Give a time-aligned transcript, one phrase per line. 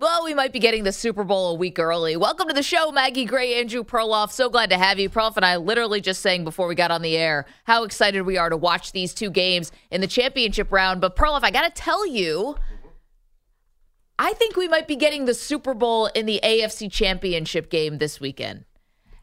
[0.00, 2.16] Well, we might be getting the Super Bowl a week early.
[2.16, 4.30] Welcome to the show, Maggie Gray, Andrew Perloff.
[4.30, 5.10] So glad to have you.
[5.10, 8.38] Perloff and I literally just saying before we got on the air how excited we
[8.38, 11.00] are to watch these two games in the championship round.
[11.00, 12.54] But Perloff, I got to tell you,
[14.20, 18.20] I think we might be getting the Super Bowl in the AFC championship game this
[18.20, 18.66] weekend.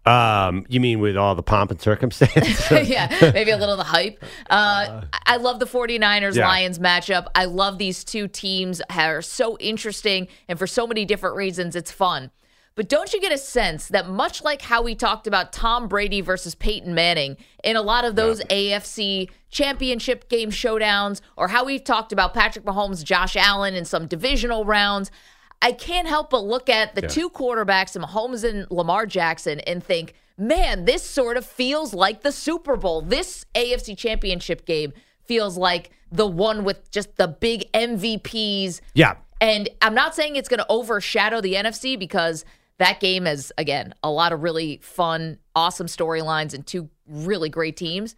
[0.06, 2.70] Um, you mean with all the pomp and circumstance?
[2.88, 4.24] yeah, maybe a little of the hype.
[4.50, 6.48] Uh, I love the 49ers Yeah.
[6.48, 7.28] Lions matchup.
[7.34, 11.92] I love these two teams are so interesting and for so many different reasons it's
[11.92, 12.30] fun.
[12.76, 16.20] But don't you get a sense that much like how we talked about Tom Brady
[16.20, 21.86] versus Peyton Manning in a lot of those AFC championship game showdowns or how we've
[21.86, 25.10] talked about Patrick Mahomes, Josh Allen in some divisional rounds,
[25.62, 30.14] I can't help but look at the two quarterbacks, Mahomes and Lamar Jackson, and think,
[30.38, 33.02] man, this sort of feels like the Super Bowl.
[33.02, 38.82] This AFC championship game feels like the one with just the big MVPs.
[38.94, 39.16] yeah.
[39.42, 42.46] And I'm not saying it's going to overshadow the NFC because
[42.78, 47.76] that game is, again, a lot of really fun, awesome storylines and two really great
[47.76, 48.16] teams.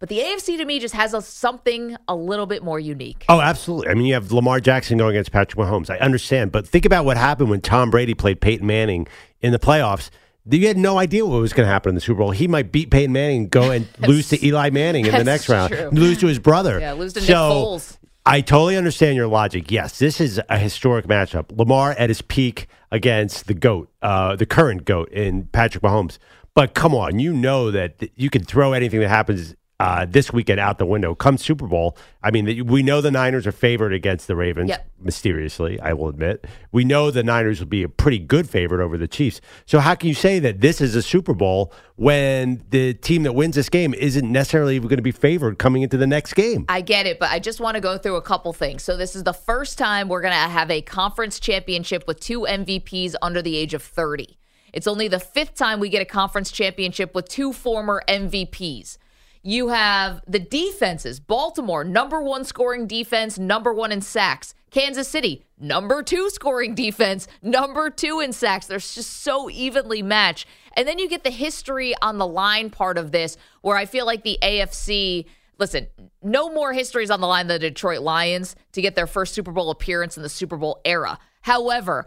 [0.00, 3.26] But the AFC to me just has a, something a little bit more unique.
[3.28, 3.88] Oh, absolutely.
[3.88, 5.90] I mean, you have Lamar Jackson going against Patrick Mahomes.
[5.90, 9.06] I understand, but think about what happened when Tom Brady played Peyton Manning
[9.42, 10.08] in the playoffs.
[10.48, 12.30] You had no idea what was going to happen in the Super Bowl.
[12.30, 15.74] He might beat Peyton Manning, go and lose to Eli Manning in the next round,
[15.74, 15.90] true.
[15.90, 16.80] lose to his brother.
[16.80, 17.98] Yeah, lose to Nick so, Foles.
[18.24, 19.70] I totally understand your logic.
[19.70, 21.56] Yes, this is a historic matchup.
[21.56, 26.16] Lamar at his peak against the GOAT, uh, the current GOAT in Patrick Mahomes.
[26.54, 30.30] But come on, you know that th- you can throw anything that happens uh, this
[30.30, 31.14] weekend out the window.
[31.14, 34.90] Come Super Bowl, I mean, we know the Niners are favored against the Ravens, Yep.
[35.00, 36.46] mysteriously, I will admit.
[36.70, 39.40] We know the Niners will be a pretty good favorite over the Chiefs.
[39.64, 43.32] So how can you say that this is a Super Bowl when the team that
[43.34, 46.66] wins this game isn't necessarily going to be favored coming into the next game?
[46.68, 48.82] I get it, but I just want to go through a couple things.
[48.82, 52.40] So, this is the first time we're going to have a conference championship with two
[52.42, 54.36] MVPs under the age of 30.
[54.74, 58.98] It's only the fifth time we get a conference championship with two former MVPs.
[59.42, 64.54] You have the defenses Baltimore, number one scoring defense, number one in sacks.
[64.70, 68.66] Kansas City, number two scoring defense, number two in sacks.
[68.66, 70.46] They're just so evenly matched.
[70.76, 74.06] And then you get the history on the line part of this, where I feel
[74.06, 75.26] like the AFC
[75.60, 75.86] listen,
[76.22, 79.52] no more histories on the line than the Detroit Lions to get their first Super
[79.52, 81.18] Bowl appearance in the Super Bowl era.
[81.42, 82.06] However,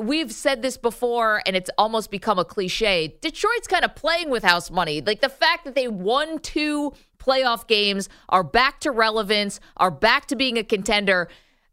[0.00, 3.18] we've said this before and it's almost become a cliche.
[3.20, 5.02] Detroit's kind of playing with house money.
[5.02, 10.26] Like the fact that they won two playoff games, are back to relevance, are back
[10.26, 11.28] to being a contender.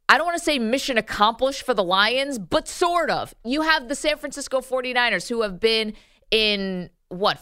[0.10, 3.34] I don't want to say mission accomplished for the Lions, but sort of.
[3.46, 5.94] You have the San Francisco 49ers who have been
[6.30, 7.40] in what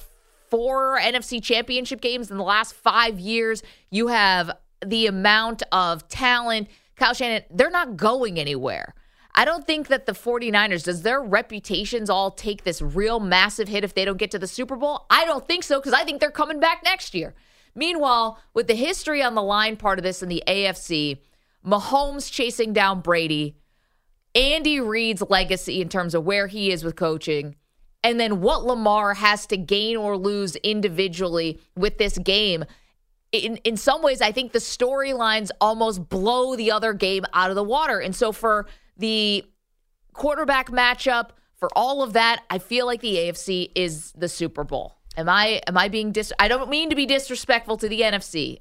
[0.51, 3.63] four NFC championship games in the last five years.
[3.89, 4.51] You have
[4.85, 6.67] the amount of talent.
[6.95, 8.93] Kyle Shanahan, they're not going anywhere.
[9.37, 13.83] I don't think that the 49ers, does their reputations all take this real massive hit
[13.83, 15.05] if they don't get to the Super Bowl?
[15.09, 17.35] I don't think so because I think they're coming back next year.
[17.75, 21.19] Meanwhile, with the history on the line part of this in the AFC,
[21.65, 23.57] Mahomes chasing down Brady,
[24.33, 27.55] Andy Reid's legacy in terms of where he is with coaching,
[28.03, 32.63] and then what Lamar has to gain or lose individually with this game.
[33.33, 37.55] In in some ways, I think the storylines almost blow the other game out of
[37.55, 37.99] the water.
[37.99, 38.67] And so for
[38.97, 39.43] the
[40.13, 44.95] quarterback matchup, for all of that, I feel like the AFC is the Super Bowl.
[45.17, 48.59] Am I am I being dis I don't mean to be disrespectful to the NFC.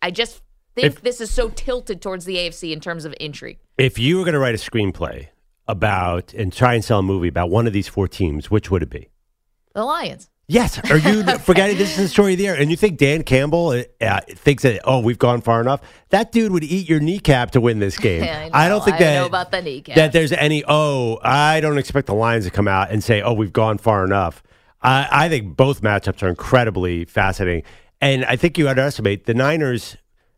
[0.00, 0.42] I just
[0.74, 3.58] think If- this is so tilted towards the AFC in terms of intrigue.
[3.78, 5.28] If you were going to write a screenplay
[5.66, 8.82] about and try and sell a movie about one of these four teams, which would
[8.82, 9.08] it be?
[9.74, 10.30] The Lions.
[10.48, 10.78] Yes.
[10.90, 12.54] Are you forgetting this is the story of the year?
[12.54, 15.80] And you think Dan Campbell uh, thinks that, oh, we've gone far enough?
[16.10, 18.22] That dude would eat your kneecap to win this game.
[18.52, 19.96] I, don't think I that, know about the kneecap.
[19.96, 23.32] that there's any, oh, I don't expect the Lions to come out and say, oh,
[23.32, 24.42] we've gone far enough.
[24.82, 27.64] I, I think both matchups are incredibly fascinating.
[28.00, 29.96] And I think you underestimate the Niners.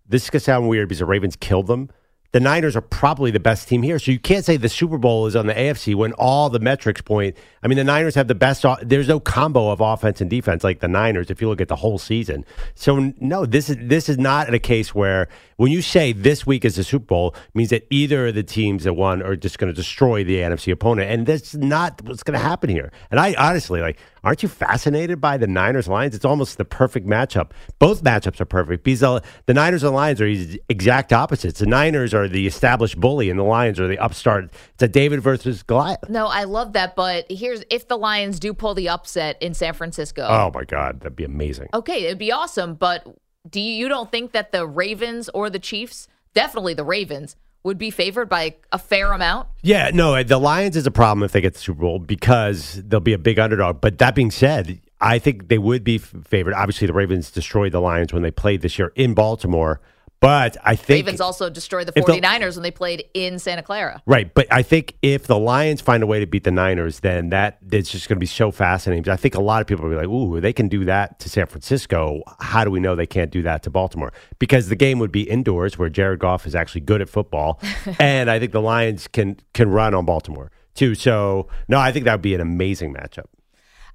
[0.09, 1.91] This is going to sound weird because the Ravens killed them.
[2.33, 3.99] The Niners are probably the best team here.
[3.99, 7.01] So you can't say the Super Bowl is on the AFC when all the metrics
[7.01, 7.35] point.
[7.63, 8.67] I mean, the Niners have the best.
[8.83, 11.77] There's no combo of offense and defense like the Niners if you look at the
[11.77, 12.45] whole season.
[12.75, 16.65] So no, this is this is not a case where when you say this week
[16.65, 19.73] is the Super Bowl means that either of the teams that won are just going
[19.73, 22.91] to destroy the NFC opponent, and that's not what's going to happen here.
[23.11, 26.15] And I honestly like Aren't you fascinated by the Niners Lions?
[26.15, 27.53] It's almost the perfect matchup.
[27.79, 30.27] Both matchups are perfect because the, the Niners and Lions are
[30.69, 31.61] exact opposites.
[31.61, 34.53] The Niners are the established bully, and the Lions are the upstart.
[34.75, 36.09] It's a David versus Goliath.
[36.09, 36.97] No, I love that.
[36.97, 40.27] But here's if the Lions do pull the upset in San Francisco.
[40.29, 41.69] Oh my God, that'd be amazing.
[41.73, 42.75] Okay, it'd be awesome.
[42.75, 43.07] But
[43.51, 47.79] do you, you don't think that the Ravens or the Chiefs, definitely the Ravens, would
[47.79, 49.49] be favored by a fair amount?
[49.63, 53.01] Yeah, no, the Lions is a problem if they get the Super Bowl because they'll
[53.01, 53.81] be a big underdog.
[53.81, 56.55] But that being said, I think they would be favored.
[56.55, 59.81] Obviously, the Ravens destroyed the Lions when they played this year in Baltimore.
[60.21, 64.03] But I think Ravens also destroyed the 49ers the, when they played in Santa Clara.
[64.05, 64.33] Right.
[64.35, 67.59] But I think if the Lions find a way to beat the Niners, then that
[67.71, 69.09] it's just going to be so fascinating.
[69.09, 71.29] I think a lot of people will be like, ooh, they can do that to
[71.29, 72.23] San Francisco.
[72.41, 74.13] How do we know they can't do that to Baltimore?
[74.41, 77.61] Because the game would be indoors where Jared Goff is actually good at football.
[78.01, 80.97] and I think the Lions can can run on Baltimore too.
[80.97, 83.27] So no, I think that would be an amazing matchup.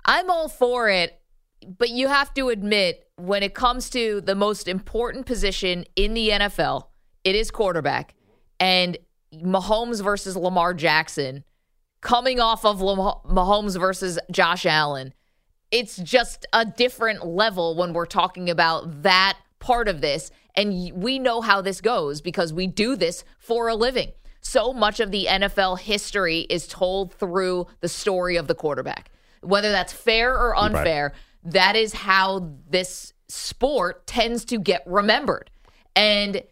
[0.06, 1.20] I'm all for it,
[1.78, 6.30] but you have to admit when it comes to the most important position in the
[6.30, 6.88] NFL,
[7.24, 8.16] it is quarterback.
[8.60, 8.98] And
[9.34, 11.44] Mahomes versus Lamar Jackson,
[12.02, 15.14] coming off of Mahomes versus Josh Allen,
[15.72, 20.32] it's just a different level when we're talking about that part of this.
[20.56, 24.12] And we know how this goes because we do this for a living.
[24.42, 29.10] So much of the NFL history is told through the story of the quarterback.
[29.42, 31.22] Whether that's fair or unfair, right.
[31.46, 35.50] That is how this sport tends to get remembered.
[35.96, 36.44] And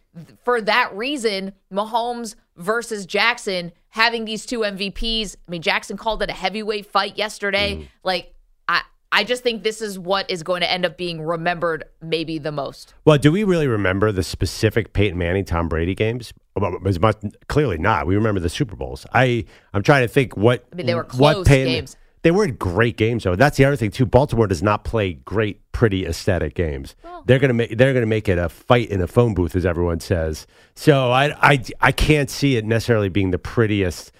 [0.43, 5.35] for that reason, Mahomes versus Jackson having these two MVPs.
[5.47, 7.75] I mean, Jackson called it a heavyweight fight yesterday.
[7.75, 7.87] Mm.
[8.03, 8.33] Like,
[8.67, 12.37] I, I just think this is what is going to end up being remembered maybe
[12.37, 12.93] the most.
[13.05, 16.33] Well, do we really remember the specific Peyton Manning Tom Brady games?
[16.85, 17.17] As much
[17.47, 18.05] clearly not.
[18.07, 19.05] We remember the Super Bowls.
[19.13, 21.95] I I'm trying to think what I mean they were close Peyton, games.
[22.23, 23.35] They weren't great games though.
[23.35, 24.05] That's the other thing too.
[24.05, 26.95] Baltimore does not play great, pretty aesthetic games.
[27.03, 29.65] Well, they're gonna make they're gonna make it a fight in a phone booth, as
[29.65, 30.45] everyone says.
[30.75, 34.11] So I I I can't see it necessarily being the prettiest.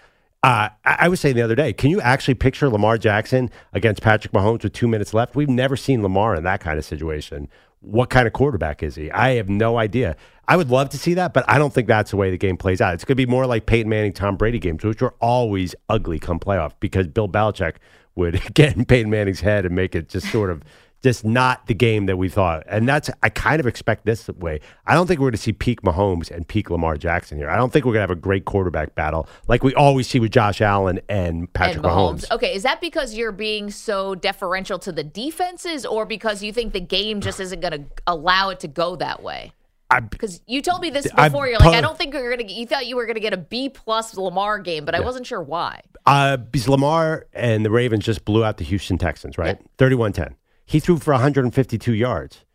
[0.43, 4.33] Uh, I was saying the other day, can you actually picture Lamar Jackson against Patrick
[4.33, 5.35] Mahomes with two minutes left?
[5.35, 7.47] We've never seen Lamar in that kind of situation.
[7.81, 9.11] What kind of quarterback is he?
[9.11, 10.15] I have no idea.
[10.51, 12.57] I would love to see that, but I don't think that's the way the game
[12.57, 12.93] plays out.
[12.93, 16.19] It's going to be more like Peyton Manning, Tom Brady games, which are always ugly
[16.19, 17.75] come playoff because Bill Belichick
[18.15, 20.61] would get in Peyton Manning's head and make it just sort of
[21.03, 22.63] just not the game that we thought.
[22.67, 24.59] And that's I kind of expect this way.
[24.85, 27.49] I don't think we're going to see peak Mahomes and peak Lamar Jackson here.
[27.49, 30.19] I don't think we're going to have a great quarterback battle like we always see
[30.19, 32.25] with Josh Allen and Patrick and Mahomes.
[32.25, 32.31] Mahomes.
[32.31, 36.73] Okay, is that because you're being so deferential to the defenses or because you think
[36.73, 39.53] the game just isn't going to allow it to go that way?
[39.99, 41.45] Because you told me this before.
[41.45, 42.49] I, you're like, I don't think are gonna.
[42.49, 45.01] You thought you were gonna get a B plus Lamar game, but yeah.
[45.01, 45.81] I wasn't sure why.
[46.05, 49.57] Uh, because Lamar and the Ravens just blew out the Houston Texans, right?
[49.77, 50.35] Thirty-one ten.
[50.71, 52.45] He threw for 152 yards.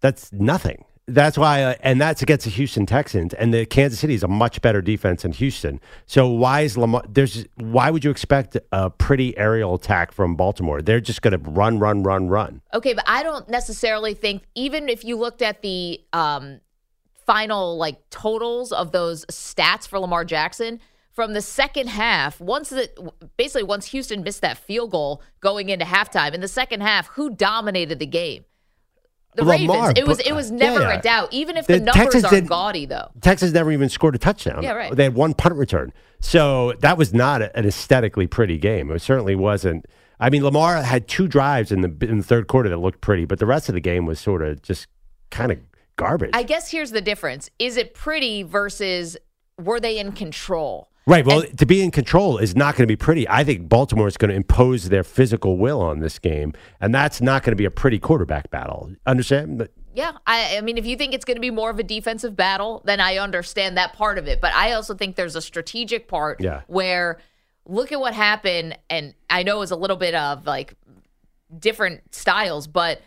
[0.00, 0.84] That's nothing.
[1.06, 4.28] That's why, uh, and that's against the Houston Texans, and the Kansas City is a
[4.28, 5.80] much better defense than Houston.
[6.06, 7.02] So why is Lamar?
[7.06, 10.80] There's why would you expect a pretty aerial attack from Baltimore?
[10.80, 12.62] They're just going to run, run, run, run.
[12.72, 16.60] Okay, but I don't necessarily think even if you looked at the um,
[17.26, 20.80] final like totals of those stats for Lamar Jackson
[21.14, 22.90] from the second half, once the
[23.36, 27.30] basically once Houston missed that field goal going into halftime, in the second half, who
[27.30, 28.44] dominated the game?
[29.36, 29.98] The Lamar, Ravens.
[29.98, 30.98] It was it was uh, never yeah, yeah.
[30.98, 31.32] a doubt.
[31.32, 33.10] Even if the, the numbers Texas are did, gaudy, though.
[33.20, 34.62] Texas never even scored a touchdown.
[34.62, 34.94] Yeah, right.
[34.94, 38.90] They had one punt return, so that was not an aesthetically pretty game.
[38.90, 39.86] It certainly wasn't.
[40.20, 43.24] I mean, Lamar had two drives in the in the third quarter that looked pretty,
[43.24, 44.88] but the rest of the game was sort of just
[45.30, 45.58] kind of
[45.96, 46.30] garbage.
[46.32, 49.16] I guess here's the difference: is it pretty versus
[49.58, 50.88] were they in control?
[51.06, 51.26] Right.
[51.26, 53.28] Well, and, to be in control is not going to be pretty.
[53.28, 57.20] I think Baltimore is going to impose their physical will on this game, and that's
[57.20, 58.90] not going to be a pretty quarterback battle.
[59.06, 59.58] Understand?
[59.58, 61.82] But, Yeah, I, I, mean, if you think it's going to be more of a
[61.82, 64.40] defensive battle, then I understand that part of it.
[64.40, 66.62] But I also think there's a strategic part yeah.
[66.68, 67.20] where
[67.66, 70.74] look at what happened, and I know it's a little bit of like
[71.58, 73.02] different styles, but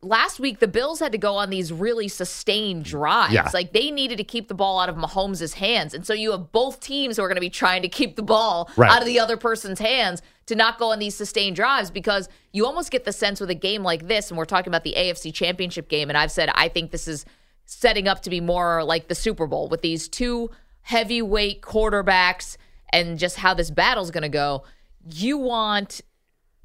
[0.00, 3.32] last week the Bills had to go on these really sustained drives.
[3.32, 3.50] Yeah.
[3.52, 5.92] Like they needed to keep the ball out of Mahomes' hands.
[5.94, 8.22] And so you have both teams who are going to be trying to keep the
[8.22, 8.90] ball Right.
[8.90, 12.64] out of the other person's hands to not go on these sustained drives because you
[12.64, 15.34] almost get the sense with a game like this, and we're talking about the AFC
[15.34, 17.26] championship game, and I've said I think this is
[17.66, 20.50] setting up to be more like the Super Bowl with these two
[20.82, 22.56] heavyweight quarterbacks
[22.94, 24.64] and just how this battle's going to go.
[25.12, 26.00] You want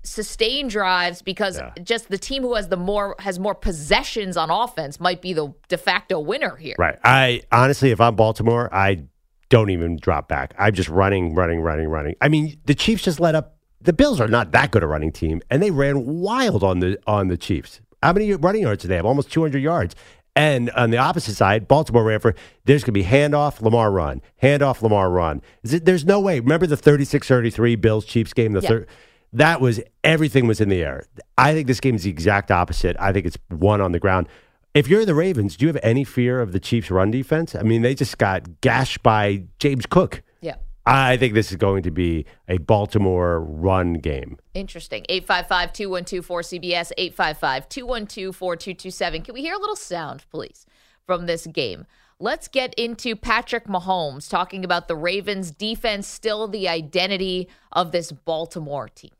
[0.03, 1.71] sustained drives because Yeah.
[1.83, 5.53] just the team who has the more has more possessions on offense might be the
[5.69, 6.75] de facto winner here.
[6.77, 6.97] Right.
[7.03, 9.03] I honestly, if I'm Baltimore, I
[9.49, 10.53] don't even drop back.
[10.57, 12.15] I'm just running, running, running, running.
[12.21, 13.55] I mean, the Chiefs just let up.
[13.81, 16.97] The Bills are not that good a running team, and they ran wild on the
[17.07, 17.79] on the Chiefs.
[18.01, 19.05] How many running yards did they have?
[19.05, 19.95] Almost 200 yards.
[20.35, 22.33] And on the opposite side, Baltimore ran for
[22.65, 25.41] there's going to be handoff, Lamar run, handoff, Lamar run.
[25.63, 26.39] Is it- There's no way.
[26.39, 28.53] Remember the 36-33 Bills Chiefs game?
[28.53, 28.69] The Yeah.
[28.69, 28.87] third
[29.33, 31.05] that was everything was in the air.
[31.37, 32.95] I think this game is the exact opposite.
[32.99, 34.27] I think it's one on the ground.
[34.73, 37.53] If you're the Ravens, do you have any fear of the Chiefs' run defense?
[37.53, 40.23] I mean, they just got gashed by James Cook.
[40.41, 40.55] Yeah.
[40.85, 44.37] I think this is going to be a Baltimore run game.
[44.53, 45.05] Interesting.
[45.09, 49.21] 855 212 4CBS, 855 212 4227.
[49.21, 50.65] Can we hear a little sound, please,
[51.05, 51.85] from this game?
[52.19, 58.11] Let's get into Patrick Mahomes talking about the Ravens' defense, still the identity of this
[58.11, 59.11] Baltimore team.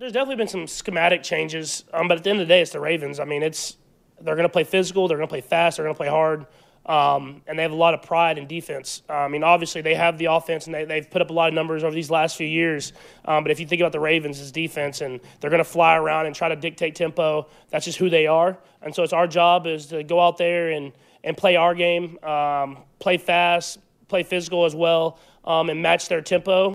[0.00, 2.70] There's definitely been some schematic changes, um, but at the end of the day, it's
[2.70, 3.20] the Ravens.
[3.20, 3.76] I mean, it's
[4.18, 6.46] they're going to play physical, they're going to play fast, they're going to play hard,
[6.86, 9.02] um, and they have a lot of pride in defense.
[9.10, 11.48] Uh, I mean, obviously they have the offense, and they, they've put up a lot
[11.48, 12.94] of numbers over these last few years.
[13.26, 15.96] Um, but if you think about the Ravens' as defense, and they're going to fly
[15.96, 18.56] around and try to dictate tempo, that's just who they are.
[18.80, 20.92] And so it's our job is to go out there and
[21.22, 23.76] and play our game, um, play fast,
[24.08, 26.72] play physical as well, um, and match their tempo.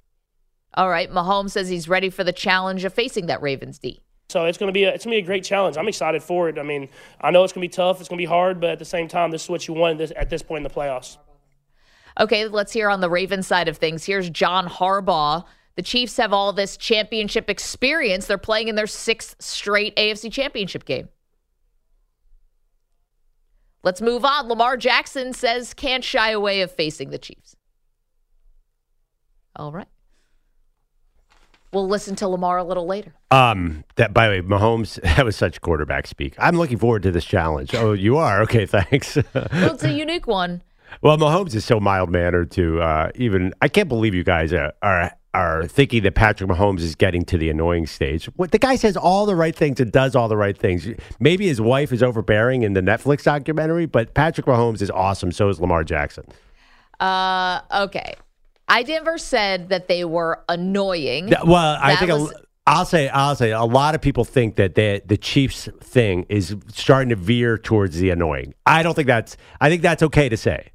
[0.76, 1.10] All right.
[1.10, 4.02] Mahomes says he's ready for the challenge of facing that Ravens D.
[4.30, 5.78] So it's going to be a, it's going to be a great challenge.
[5.78, 6.58] I'm excited for it.
[6.58, 6.90] I mean,
[7.22, 8.00] I know it's going to be tough.
[8.00, 9.94] It's going to be hard, but at the same time, this is what you want
[9.94, 11.18] at this, at this point in the playoffs.
[12.20, 14.06] Okay, let's hear on the Ravens side of things.
[14.06, 15.46] Here's John Harbaugh.
[15.76, 18.28] The Chiefs have all this championship experience.
[18.28, 21.10] They're playing in their sixth straight AFC championship game.
[23.84, 24.48] Let's move on.
[24.48, 27.56] Lamar Jackson says can't shy away of facing the Chiefs.
[29.56, 29.88] All right.
[31.76, 33.14] We'll listen to Lamar a little later.
[33.32, 36.34] Um, that by the way, Mahomes, that was such quarterback speak.
[36.40, 37.76] I'm looking forward to this challenge.
[37.76, 38.42] Oh, you are?
[38.44, 39.18] Okay, thanks.
[39.34, 40.64] Well, it's a unique one.
[41.02, 43.54] Well, Mahomes is so mild mannered to uh, even.
[43.62, 47.38] I can't believe you guys are, are are thinking that Patrick Mahomes is getting to
[47.38, 48.28] the annoying stage.
[48.38, 50.88] What the guy says all the right things and does all the right things.
[51.20, 55.34] Maybe his wife is overbearing in the Netflix documentary, but Patrick Mahomes is awesome.
[55.34, 56.24] So is Lamar Jackson.
[57.02, 58.16] Uh, okay.
[58.68, 61.28] I never said that they were annoying.
[61.28, 62.34] Th- Well, I think was-
[62.68, 66.56] I'll say I'll say a lot of people think that the the Chiefs thing is
[66.74, 68.56] starting to veer towards the annoying.
[68.66, 69.38] I don't think that's.
[69.62, 70.72] I think that's okay to say.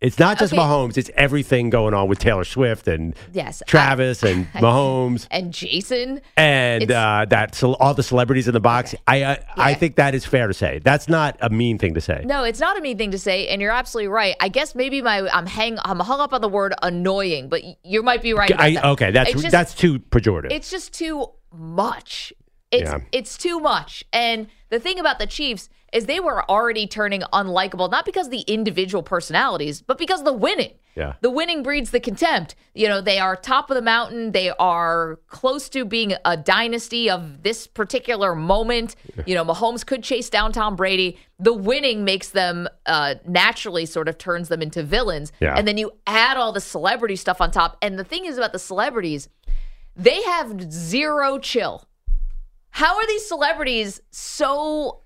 [0.00, 0.60] It's not just Okay.
[0.60, 5.52] Mahomes; it's everything going on with Taylor Swift and Yes, I- Travis and Mahomes and
[5.54, 6.20] Jason.
[6.36, 8.94] and uh, that all the celebrities in the box.
[9.08, 9.76] I I, I Yeah.
[9.76, 10.80] think that is fair to say.
[10.84, 12.22] That's not a mean thing to say.
[12.26, 14.36] No, it's not a mean thing to say, and you're absolutely right.
[14.38, 18.02] I guess maybe my I'm hang I'm hung up on the word annoying, but you
[18.02, 18.50] might be right.
[18.50, 18.84] About I, that.
[18.84, 20.52] okay, that's just- that's too pejorative.
[20.52, 22.34] it's just too much.
[22.70, 22.98] It's Yeah.
[23.12, 24.04] it's too much.
[24.12, 28.40] And the thing about the Chiefs is they were already turning unlikable, not because the
[28.40, 30.74] individual personalities, but because of the winning.
[30.94, 31.14] Yeah.
[31.20, 32.54] The winning breeds the contempt.
[32.74, 34.32] You know, they are top of the mountain.
[34.32, 38.96] They are close to being a dynasty of this particular moment.
[39.26, 41.18] You know, Mahomes could chase down Tom Brady.
[41.38, 45.32] The winning makes them uh, naturally sort of turns them into villains.
[45.40, 45.54] Yeah.
[45.56, 47.76] And then you add all the celebrity stuff on top.
[47.82, 49.28] And the thing is about the celebrities,
[49.94, 51.86] they have zero chill.
[52.70, 55.00] How are these celebrities so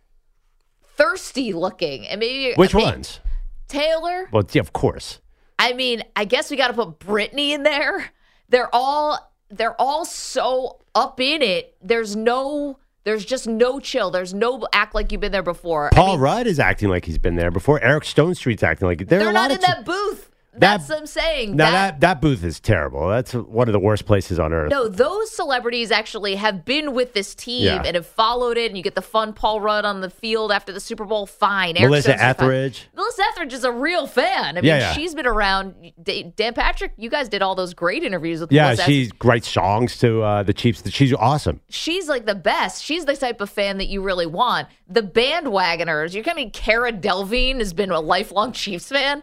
[1.00, 2.06] thirsty looking?
[2.06, 3.20] And maybe Which I mean, ones?
[3.68, 4.28] Taylor.
[4.32, 5.20] Well, yeah, of course.
[5.58, 8.10] I mean, I guess we got to put Brittany in there.
[8.48, 11.76] They're all they're all so up in it.
[11.82, 14.10] There's no there's just no chill.
[14.10, 15.88] There's no act like you've been there before.
[15.92, 17.80] I Paul mean, Rudd is acting like he's been there before.
[17.82, 20.30] Eric Stonestreet's acting like they're lot not in ch- that booth.
[20.52, 21.54] That- That's what I'm saying.
[21.56, 23.08] Now That- that that booth is terrible.
[23.08, 24.70] That's one of the worst places on earth.
[24.70, 27.82] No, those celebrities actually have been with this team Yeah.
[27.86, 30.72] and have followed it, and you get the fun Paul Rudd on the field after
[30.72, 31.26] the Super Bowl.
[31.26, 32.28] Fine, Eric Melissa Stone's fine.
[32.30, 32.88] Etheridge.
[32.96, 34.58] Melissa Etheridge is a real fan.
[34.58, 34.92] I mean, Yeah, yeah.
[34.92, 35.74] she's been around.
[36.02, 38.82] Dan Patrick, you guys did all those great interviews with Yeah, Melissa.
[38.86, 40.82] she writes songs to uh, the Chiefs.
[40.90, 41.60] She's awesome.
[41.70, 42.82] she's like the best.
[42.82, 44.66] She's the type of fan that you really want.
[44.88, 46.50] The bandwagoners, you're coming.
[46.50, 49.22] Cara Delevingne has been a lifelong Chiefs fan.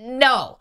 [0.00, 0.58] No,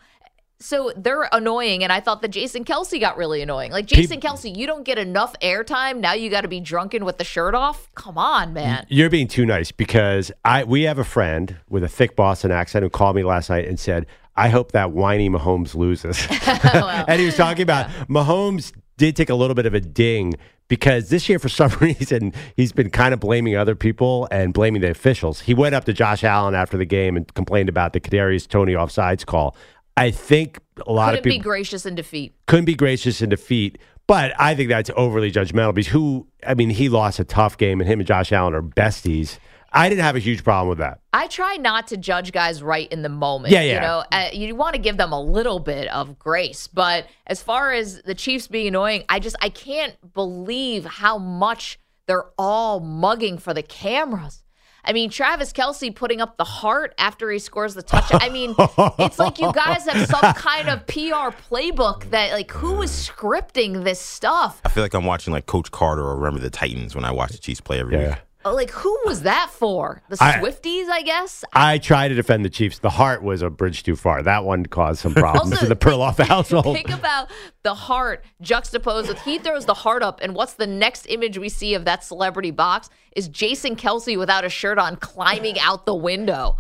[0.60, 3.72] so they're annoying, and I thought that Jason Kelce got really annoying.
[3.72, 6.00] Like Jason Kelce, you don't get enough airtime.
[6.00, 7.94] Now you got to be drunken with the shirt off.
[7.94, 8.86] Come on, man.
[8.90, 12.84] You're being too nice because I we have a friend with a thick Boston accent
[12.84, 16.26] who called me last night and said, "I hope that whiny Mahomes loses."
[17.08, 20.34] and he was talking about Mahomes did take a little bit of a ding
[20.68, 24.82] because this year, for some reason, he's been kind of blaming other people and blaming
[24.82, 25.42] the officials.
[25.42, 28.74] He went up to Josh Allen after the game and complained about the Kadarius Toney
[28.74, 29.56] offsides call.
[29.96, 32.36] I think a lot Couldn't of people be gracious in defeat.
[32.46, 33.78] couldn't be gracious in defeat.
[34.06, 37.82] But I think that's overly judgmental because who, I mean, he lost a tough game
[37.82, 39.38] and him and Josh Allen are besties.
[39.72, 41.00] I didn't have a huge problem with that.
[41.14, 43.52] I try not to judge guys right in the moment.
[43.54, 43.74] Yeah, yeah.
[43.76, 47.42] You know, uh, you want to give them a little bit of grace, but as
[47.42, 52.80] far as the Chiefs being annoying, I just I can't believe how much they're all
[52.80, 54.44] mugging for the cameras.
[54.86, 58.22] I mean, Travis Kelce putting up the heart after he scores the touchdown.
[58.24, 58.56] I mean,
[59.00, 63.84] it's like you guys have some kind of PR playbook that, like, who is scripting
[63.84, 64.62] this stuff?
[64.64, 67.32] I feel like I'm watching like Coach Carter or Remember the Titans when I watch
[67.34, 68.10] the Chiefs play every Yeah.
[68.12, 68.18] week.
[68.46, 70.02] Oh, Like, who was that for?
[70.10, 71.44] The I- Swifties, I guess.
[71.54, 72.80] I try to defend the Chiefs.
[72.80, 74.22] The heart was a bridge too far.
[74.24, 76.76] That one caused some problems Also, in the Perloff household.
[76.76, 77.30] Think about
[77.64, 81.50] the heart juxtaposed with he throws the heart up, and what's the next image we
[81.50, 85.96] see of that celebrity box is Jason Kelce without a shirt on climbing out the
[85.96, 86.58] window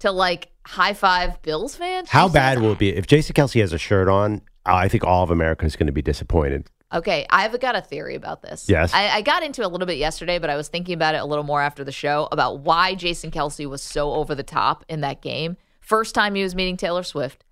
[0.00, 2.08] to like high five Bills fans.
[2.10, 2.34] How Jesus.
[2.34, 4.42] bad will it be if Jason Kelce has a shirt on?
[4.66, 6.68] I think all of America is going to be disappointed.
[6.92, 8.68] Okay, I've got a theory about this.
[8.68, 8.92] Yes.
[8.92, 11.18] I, I got into it a little bit yesterday, but I was thinking about it
[11.18, 14.84] a little more after the show about why Jason Kelce was so over the top
[14.88, 15.56] in that game.
[15.80, 17.44] First time he was meeting Taylor Swift.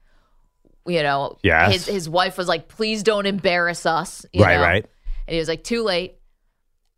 [0.86, 1.72] You know, Yes.
[1.72, 4.62] his his wife was like, "Please don't embarrass us." you Right, know?
[4.62, 4.84] right.
[5.26, 6.16] And he was like, "Too late."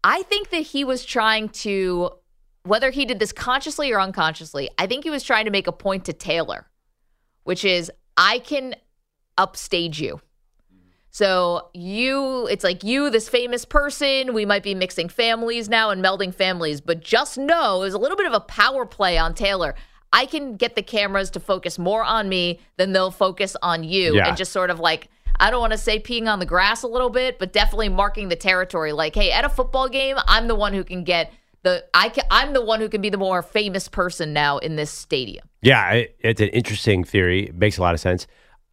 [0.05, 2.11] I think that he was trying to,
[2.63, 5.73] whether he did this consciously or unconsciously, I think he was trying to make a
[5.73, 6.67] point to Taylor,
[7.45, 8.77] which is, I can
[9.37, 10.21] upstage you.
[11.11, 14.33] So you, it's like you, this famous person.
[14.33, 18.17] We might be mixing families now and melding families, but just know there's a little
[18.17, 19.75] bit of a power play on Taylor.
[20.12, 24.14] I can get the cameras to focus more on me than they'll focus on you,
[24.17, 24.29] Yeah.
[24.29, 25.09] and just sort of like
[25.39, 28.28] I don't want to say peeing on the grass a little bit, but definitely marking
[28.28, 28.93] the territory.
[28.93, 31.32] Like, hey, at a football game, I'm the one who can get
[31.63, 34.76] the I can, I'm the one who can be the more famous person now in
[34.76, 35.49] this stadium.
[35.63, 37.45] Yeah, it, it's an interesting theory.
[37.49, 38.26] It makes a lot of sense.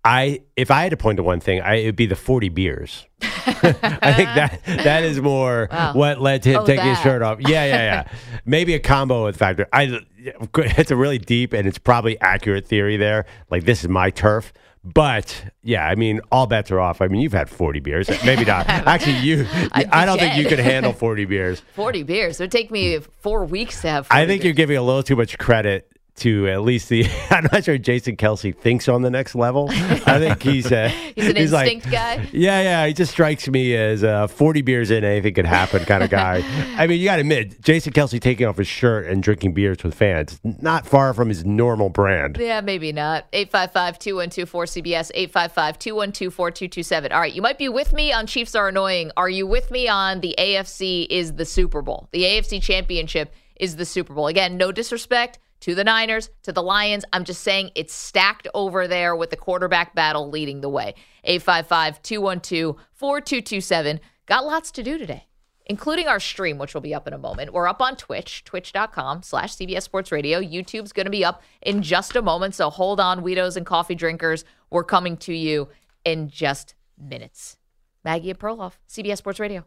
[0.08, 2.50] I, if I had to point to one thing, I, it would be the forty
[2.50, 3.06] beers.
[3.22, 5.94] I think that that is more Wow.
[5.94, 7.40] what led to him Oh, taking his shirt off.
[7.42, 8.08] Yeah, yeah, yeah.
[8.46, 9.68] Maybe a combo with factor.
[9.74, 13.26] I, it's a really deep and it's probably accurate theory there.
[13.50, 14.54] Like this is my turf.
[14.84, 17.02] But yeah, I mean, all bets are off.
[17.02, 18.08] I mean, you've had forty beers.
[18.24, 18.70] Maybe not.
[18.70, 19.46] Actually, you.
[19.74, 21.62] I'd I don't think you could handle forty beers.
[21.74, 22.40] Forty beers.
[22.40, 24.08] It would take me four weeks to have.
[24.08, 24.58] 40 I think you're beers.
[24.58, 27.06] giving a little too much credit to at least the.
[27.30, 29.70] I'm not sure Jason Kelce thinks on the next level.
[29.72, 32.28] I think he's uh, He's an like- instinct guy.
[32.32, 32.88] Yeah, yeah.
[32.88, 36.44] He just strikes me as uh, 40 beers in, anything could happen kind of guy.
[36.78, 39.84] I mean, you got to admit, Jason Kelce taking off his shirt and drinking beers
[39.84, 42.38] with fans, not far from his normal brand.
[42.40, 43.32] Yeah, maybe not.
[43.34, 47.12] 855-212-4CBS, 855-212-4227.
[47.12, 49.12] All right, you might be with me on Chiefs are annoying.
[49.18, 52.10] Are you with me on the AFC is the Super Bowl?
[52.12, 54.28] The AFC championship is the Super Bowl.
[54.28, 57.06] Again, no disrespect to the Niners, to the Lions.
[57.14, 60.96] I'm just saying it's stacked over there with the quarterback battle leading the way.
[61.28, 64.00] 855-212-4227.
[64.26, 65.28] Got lots to do today
[65.68, 67.54] including our stream, which will be up in a moment.
[67.54, 70.42] We're up on Twitch, twitch.com slash CBS Sports Radio.
[70.42, 72.56] YouTube's going to be up in just a moment.
[72.56, 74.46] So hold on, Weedos and coffee drinkers.
[74.72, 75.70] We're coming to you
[76.04, 77.58] in just minutes.
[78.04, 79.66] Maggie and Perloff, CBS Sports Radio.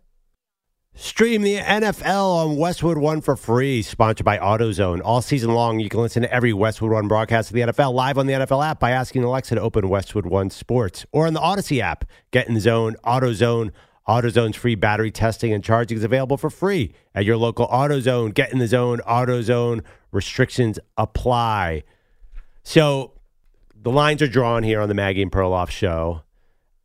[0.94, 5.00] Stream the NFL on Westwood One for free, sponsored by AutoZone.
[5.04, 8.18] All season long, you can listen to every Westwood One broadcast of the NFL live
[8.18, 11.40] on the NFL app by asking Alexa to open Westwood One Sports or on the
[11.40, 12.04] Odyssey app.
[12.32, 13.70] Get in the zone, AutoZone.
[14.08, 18.34] AutoZone's free battery testing and charging is available for free at your local AutoZone.
[18.34, 19.84] Get in the zone, AutoZone.
[20.10, 21.84] Restrictions apply.
[22.64, 23.12] So
[23.74, 26.22] the lines are drawn here on the Maggie and Perloff show.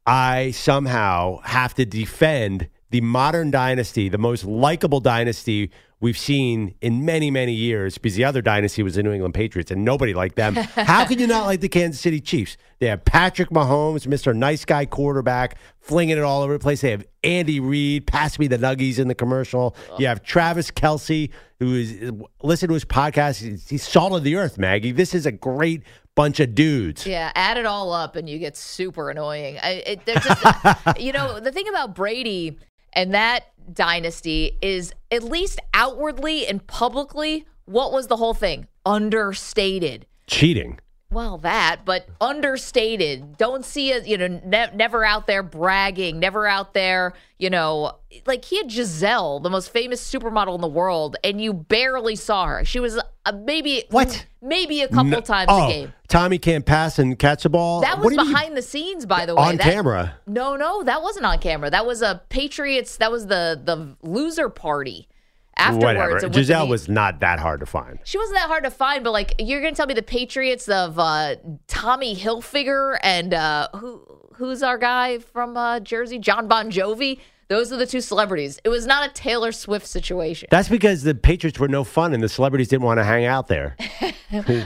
[0.05, 7.05] I somehow have to defend the modern dynasty, the most likable dynasty we've seen in
[7.05, 10.35] many, many years, because the other dynasty was the New England Patriots, and nobody liked
[10.35, 10.53] them.
[10.75, 12.57] How can you not like the Kansas City Chiefs?
[12.79, 14.35] They have Patrick Mahomes, Mr.
[14.35, 16.81] Nice Guy quarterback, flinging it all over the place.
[16.81, 19.75] They have Andy Reid, pass me the nuggies in the commercial.
[19.97, 22.11] You have Travis Kelce, who is,
[22.43, 23.41] listen to his podcast.
[23.41, 24.91] He's, he's salt of the earth, Maggie.
[24.91, 27.05] This is a great bunch of dudes.
[27.05, 29.57] Yeah, add it all up and you get super annoying.
[29.61, 32.59] I, it, just, you know, the thing about Brady
[32.95, 38.67] and that dynasty is at least outwardly and publicly, what was the whole thing?
[38.85, 40.05] Understated.
[40.27, 40.79] Cheating.
[41.15, 43.37] Well, that, but understated.
[43.37, 47.93] Don't see it, you know, ne- never out there bragging, never out there, you know,
[48.25, 52.47] like he had Gisele, the most famous supermodel in the world, and you barely saw
[52.47, 52.65] her.
[52.65, 54.25] She was uh, maybe What?
[54.41, 55.93] Maybe a couple No- times oh, a game.
[56.09, 57.79] Tommy can't pass and catch a ball.
[57.81, 59.41] That What was do you behind the scenes, by the way.
[59.41, 60.15] on That- camera.
[60.27, 61.69] No, no, that wasn't on camera.
[61.69, 62.97] That was a Patriots.
[62.97, 65.07] That was the the loser party
[65.57, 65.83] afterwards.
[66.23, 66.29] Whatever.
[66.29, 67.99] Gisele was not that hard to find.
[68.03, 70.99] She wasn't that hard to find, but like you're gonna tell me the Patriots of
[70.99, 71.35] uh,
[71.67, 74.01] Tommy Hilfiger and uh, who
[74.33, 77.19] who's our guy from uh, Jersey, John Bon Jovi.
[77.47, 78.59] Those are the two celebrities.
[78.63, 80.47] It was not a Taylor Swift situation.
[80.49, 83.47] That's because the Patriots were no fun and the celebrities didn't want to hang out
[83.47, 83.75] there.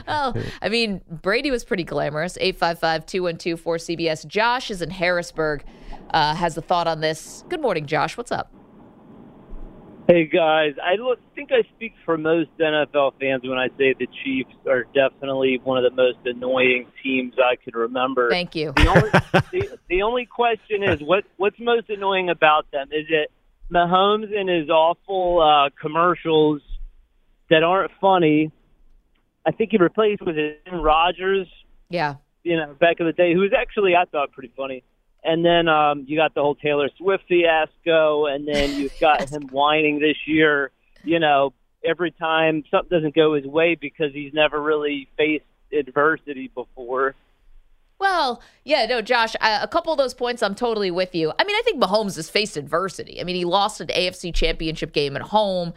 [0.08, 2.36] Oh, I mean, Brady was pretty glamorous.
[2.40, 4.26] 855 212 4CBS.
[4.26, 5.62] Josh is in Harrisburg,
[6.10, 7.44] uh, has a thought on this.
[7.48, 8.16] Good morning, Josh.
[8.16, 8.52] What's up?
[10.10, 10.96] Hey guys, I
[11.36, 15.78] think I speak for most NFL fans when I say the Chiefs are definitely one
[15.78, 18.28] of the most annoying teams I could remember.
[18.28, 18.72] Thank you.
[18.74, 19.10] The only,
[19.52, 22.88] the, the only question is what what's most annoying about them?
[22.90, 23.30] Is it
[23.72, 26.60] Mahomes and his awful uh, commercials
[27.48, 28.50] that aren't funny?
[29.46, 31.46] I think he replaced with Aaron Rodgers,
[31.88, 32.16] Yeah.
[32.42, 34.82] you know, back in the day, who was actually I thought pretty funny.
[35.22, 39.48] And then um, you got the whole Taylor Swift fiasco, and then you've got him
[39.48, 40.70] whining this year.
[41.04, 41.52] You know,
[41.84, 47.14] every time something doesn't go his way because he's never really faced adversity before.
[47.98, 51.32] Well, yeah, no, Josh, I, a couple of those points, I'm totally with you.
[51.38, 53.20] I mean, I think Mahomes has faced adversity.
[53.20, 55.74] I mean, he lost an AFC championship game at home.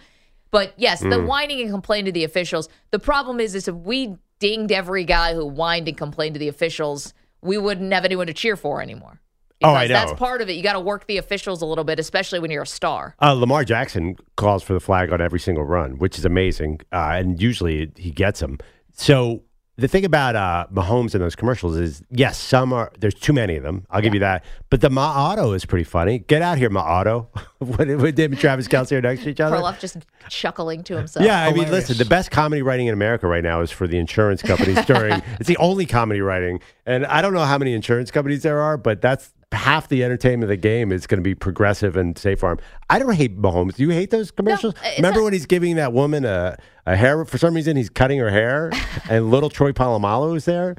[0.50, 2.70] But yes, the whining and complaining to the officials.
[2.92, 6.48] The problem is, is if we dinged every guy who whined and complained to the
[6.48, 9.20] officials, we wouldn't have anyone to cheer for anymore.
[9.62, 10.54] Oh, I Because That's part of it.
[10.54, 13.16] You got to work the officials a little bit, especially when you're a star.
[13.22, 17.12] Uh, Lamar Jackson calls for the flag on every single run, which is amazing, uh,
[17.14, 18.58] and usually he gets them.
[18.94, 19.44] So
[19.76, 22.92] the thing about uh, Mahomes and those commercials is, yes, some are.
[23.00, 23.88] There's too many of them.
[23.90, 24.46] I'll give you that.
[24.70, 26.20] But the Ma Auto is pretty funny.
[26.20, 27.30] Get out here, Ma Auto.
[27.60, 29.56] with, him and Travis Kelce are next to each other.
[29.56, 29.98] Perloff just
[30.30, 31.26] chuckling to himself.
[31.26, 33.98] Yeah, I mean, listen, the best comedy writing in America right now is for the
[33.98, 35.14] insurance companies during.
[35.40, 38.78] it's the only comedy writing, and I don't know how many insurance companies there are,
[38.78, 42.40] but that's half the entertainment of the game is going to be progressive and State
[42.40, 42.60] Farm.
[42.90, 43.76] I don't hate Mahomes.
[43.76, 44.74] Do you hate those commercials?
[44.84, 47.24] it's Remember not- when he's giving that woman a, a hair?
[47.26, 48.72] For some reason, he's cutting her hair,
[49.10, 50.76] and little Troy Polamalu is there.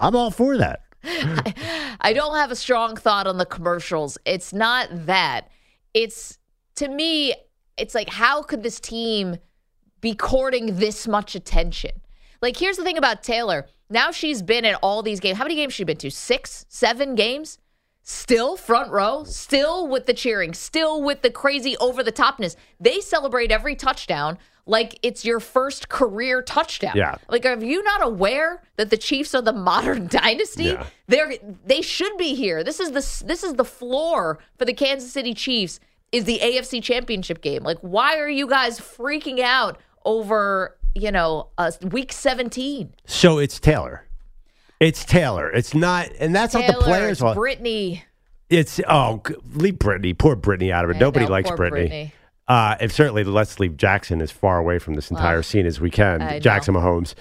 [0.00, 0.82] I'm all for that.
[2.00, 4.18] I don't have a strong thought on the commercials.
[4.24, 5.48] It's not that.
[5.94, 6.38] It's
[6.76, 7.34] to me,
[7.76, 9.36] it's like how could this team
[10.00, 11.92] be courting this much attention?
[12.42, 13.66] Like here's the thing about Taylor.
[13.90, 15.38] Now she's been at all these games.
[15.38, 16.10] How many games she been to?
[16.10, 17.58] Six, seven games?
[18.10, 22.56] Still front row, still with the cheering, still with the crazy over the topness.
[22.80, 26.96] They celebrate every touchdown like it's your first career touchdown.
[26.96, 27.16] Yeah.
[27.28, 30.64] Like, are you not aware that the Chiefs are the modern dynasty?
[30.64, 30.86] Yeah.
[31.06, 31.34] They're
[31.66, 32.64] they should be here.
[32.64, 35.78] This is the this is the floor for the Kansas City Chiefs.
[36.10, 37.62] Is the AFC Championship game?
[37.62, 42.94] Like, why are you guys freaking out over you know uh, week seventeen?
[43.04, 44.07] So it's Taylor.
[44.80, 45.50] It's Taylor.
[45.50, 47.34] It's not, and that's not the players' it's.
[47.34, 48.04] Brittany.
[48.48, 50.14] It's oh, leave Brittany.
[50.14, 50.96] Poor Brittany out of it.
[50.96, 51.88] I Nobody know, likes Brittany.
[51.88, 52.14] Brittany.
[52.46, 55.90] Uh, and certainly, let's leave Jackson as far away from this entire scene as we
[55.90, 56.22] can.
[56.22, 56.38] I know.
[56.40, 57.14] Jackson Mahomes.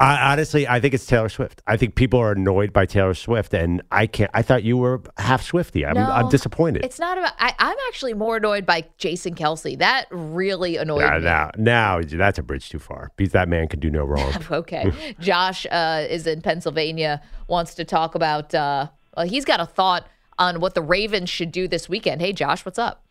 [0.00, 1.62] I, honestly, I think it's Taylor Swift.
[1.66, 4.30] I think people are annoyed by Taylor Swift, and I can't.
[4.34, 5.86] I thought you were half Swifty.
[5.86, 6.84] I'm, I'm disappointed.
[6.84, 7.32] It's not about.
[7.38, 9.78] I, I'm actually more annoyed by Jason Kelce.
[9.78, 11.20] That really annoyed me.
[11.20, 14.32] now, now that's a bridge too far because that man can do no wrong.
[14.50, 15.14] Okay.
[15.18, 20.06] Josh uh, is in Pennsylvania, wants to talk about, uh, well, he's got a thought
[20.38, 22.20] on what the Ravens should do this weekend.
[22.20, 23.04] Hey, Josh, what's up?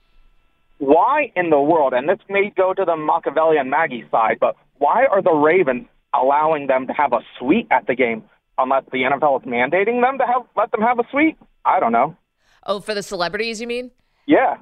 [0.84, 5.06] why in the world, and this may go to the Machiavellian Maggie side, but why
[5.06, 8.23] are the Ravens allowing them to have a suite at the game
[8.58, 11.38] unless the NFL is mandating them to have let them have a suite?
[11.65, 12.15] I don't know.
[12.65, 13.91] Oh, for the celebrities, you mean?
[14.26, 14.56] Yeah.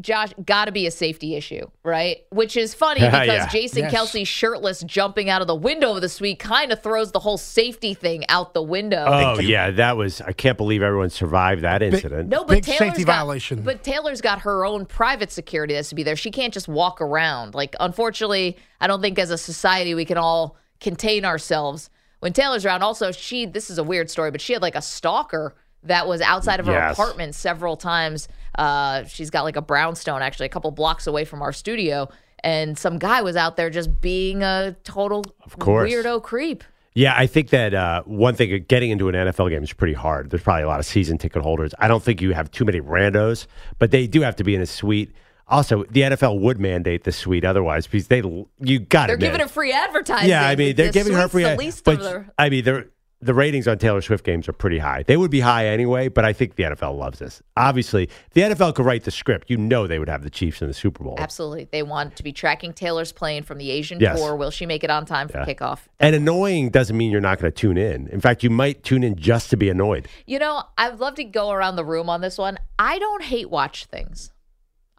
[0.00, 2.18] Josh, got to be a safety issue, right?
[2.30, 3.48] Which is funny because Yeah.
[3.48, 3.92] Jason Yes.
[3.92, 7.38] Kelce shirtless jumping out of the window of the suite kind of throws the whole
[7.38, 9.04] safety thing out the window.
[9.08, 10.20] Oh yeah, that was.
[10.20, 12.28] I can't believe everyone survived that incident.
[12.28, 13.62] No, but Big Taylor's safety got, violation.
[13.62, 16.16] But Taylor's got her own private security that has to be there.
[16.16, 17.54] She can't just walk around.
[17.54, 21.88] Like, unfortunately, I don't think as a society we can all contain ourselves
[22.20, 22.82] when Taylor's around.
[22.82, 26.20] Also, she this is a weird story, but she had like a stalker that was
[26.20, 26.92] outside of her Yes.
[26.98, 28.28] apartment several times.
[28.56, 32.08] Uh, she's got like a brownstone actually a couple blocks away from our studio,
[32.44, 35.90] and some guy was out there just being a total Of course.
[35.90, 36.62] weirdo creep.
[36.94, 40.28] Yeah, I think that uh, one thing, getting into an NFL game is pretty hard.
[40.28, 41.72] There's probably a lot of season ticket holders.
[41.78, 43.46] I don't think you have too many randos,
[43.78, 45.10] but they do have to be in a suite.
[45.48, 48.22] Also, the NFL would mandate the suite otherwise because they
[48.60, 49.20] you got to They're it.
[49.20, 50.30] giving her free advertising.
[50.30, 51.42] Yeah, I mean they're The giving her free.
[51.44, 52.86] The least but the I mean they're
[53.24, 55.04] the ratings on Taylor Swift games are pretty high.
[55.04, 57.40] They would be high anyway, but I think the NFL loves this.
[57.56, 60.66] Obviously, the NFL could write the script, you know they would have the Chiefs in
[60.66, 61.14] the Super Bowl.
[61.20, 61.68] Absolutely.
[61.70, 64.18] They want to be tracking Taylor's plane from the Asian Yes.
[64.18, 64.34] tour.
[64.34, 65.44] Will she make it on time for Yeah.
[65.44, 65.82] kickoff?
[66.00, 68.08] And annoying doesn't mean you're not going to tune in.
[68.08, 70.08] In fact, you might tune in just to be annoyed.
[70.26, 72.58] You know, I'd love to go around the room on this one.
[72.76, 74.31] I don't hate watch things.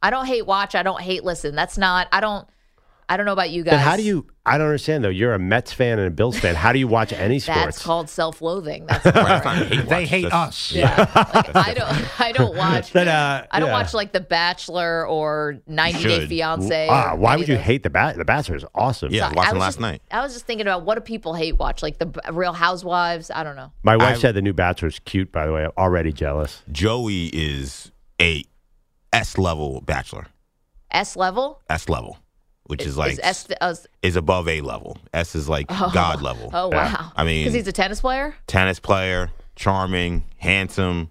[0.03, 0.75] I don't hate watch.
[0.75, 1.55] I don't hate listen.
[1.55, 2.07] That's not.
[2.11, 2.47] I don't.
[3.09, 3.71] I don't know about you guys.
[3.71, 4.25] Then how do you?
[4.45, 5.09] I don't understand though.
[5.09, 6.55] You're a Mets fan and a Bills fan.
[6.55, 7.59] How do you watch any sports?
[7.65, 8.85] That's called self-loathing.
[9.03, 10.71] That's Right, hate They hate that's- us.
[10.71, 10.95] yeah.
[11.53, 12.21] Like, I don't.
[12.21, 12.91] I don't watch.
[12.93, 13.73] That, uh, I don't yeah.
[13.73, 16.27] watch like The Bachelor or 90 Day.
[16.27, 16.87] Fiance.
[16.89, 18.15] Ah, why would you hate the bat?
[18.15, 19.13] The Bachelor is awesome.
[19.13, 20.01] Yeah, I watching was last just- night.
[20.09, 23.31] I was just thinking about what do people hate watch, like the Real Housewives.
[23.31, 23.71] I don't know.
[23.83, 25.31] My wife I- said the new Bachelor's cute.
[25.31, 26.61] By the way, I'm already jealous.
[26.71, 28.43] Joey is a
[29.13, 30.27] S level bachelor.
[30.91, 31.61] S level.
[31.69, 32.17] S level,
[32.63, 34.97] which is like is S uh, is above A level.
[35.13, 36.49] S is like God level.
[36.53, 37.11] Oh wow.
[37.15, 38.35] I mean, because he's a tennis player.
[38.47, 41.09] tennis player, charming, handsome.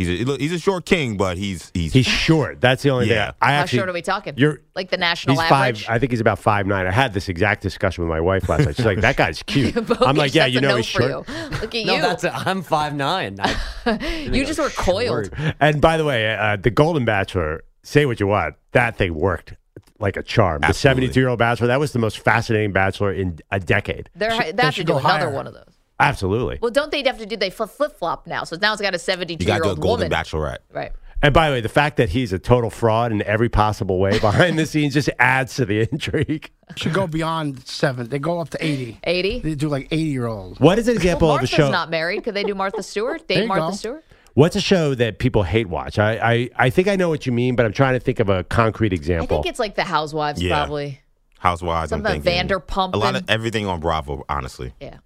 [0.00, 2.60] He's a he's a short king, but he's he's, He's short.
[2.60, 3.26] That's the only Yeah.
[3.26, 3.34] thing.
[3.42, 4.34] I How actually, short are we talking?
[4.36, 5.84] You're like the national He's average.
[5.84, 5.94] five.
[5.94, 6.86] I think he's about five nine.
[6.86, 8.76] I had this exact discussion with my wife last night.
[8.76, 11.34] She's like, "That guy's cute." I'm like, "Yeah, you know no he's for short." You.
[11.60, 12.00] Look at No, you.
[12.02, 13.36] that's a, I'm five nine.
[14.32, 15.30] you just were coiled.
[15.60, 17.62] And by the way, uh, the Golden Bachelor.
[17.82, 18.56] Say what you want.
[18.72, 19.54] That thing worked
[19.98, 20.60] like a charm.
[20.66, 21.66] The 72 year old Bachelor.
[21.68, 24.10] That was the most fascinating Bachelor in a decade.
[24.14, 25.30] They're, Should- they they have to should do another higher.
[25.30, 25.64] one of those.
[26.00, 26.58] Absolutely.
[26.60, 27.36] Well, don't they have to do?
[27.36, 29.64] They flip flip flop now, so now it's got a seventy-two you got year to
[29.64, 30.18] do a old golden woman.
[30.18, 30.58] bachelorette.
[30.72, 30.92] Right.
[31.22, 34.18] And by the way, the fact that he's a total fraud in every possible way
[34.20, 36.50] behind the scenes just adds to the intrigue.
[36.76, 38.08] Should go beyond seven.
[38.08, 39.00] They go up to 80.
[39.04, 39.38] Eighty.
[39.40, 40.58] They do like 80 year olds.
[40.60, 41.58] What is an example Well, of a show?
[41.58, 42.24] Martha's not married.
[42.24, 43.22] Could they do Martha Stewart?
[43.28, 43.76] There Date you Martha go.
[43.76, 44.04] Stewart.
[44.32, 45.98] What's a show that people hate watch?
[45.98, 48.30] I, I, I think I know what you mean, but I'm trying to think of
[48.30, 49.36] a concrete example.
[49.36, 50.54] I think it's like the Housewives, Yeah.
[50.56, 51.00] probably.
[51.38, 51.90] Housewives.
[51.90, 54.24] Something I'm thinking Vanderpump A lot of everything on Bravo.
[54.28, 54.98] Honestly, Yeah.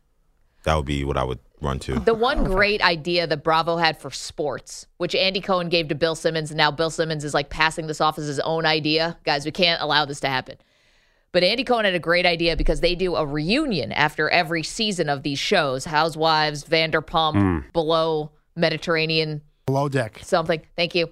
[0.65, 1.99] That would be what I would run to.
[2.01, 6.15] The one great idea that Bravo had for sports, which Andy Cohen gave to Bill
[6.15, 9.17] Simmons, and now Bill Simmons is like passing this off as his own idea.
[9.25, 10.57] Guys, we can't allow this to happen.
[11.33, 15.09] But Andy Cohen had a great idea because they do a reunion after every season
[15.09, 17.69] of these shows Housewives, Vanderpump, hmm.
[17.73, 20.21] Below, Mediterranean, Below deck.
[20.23, 20.63] something.
[20.77, 21.09] Thank you.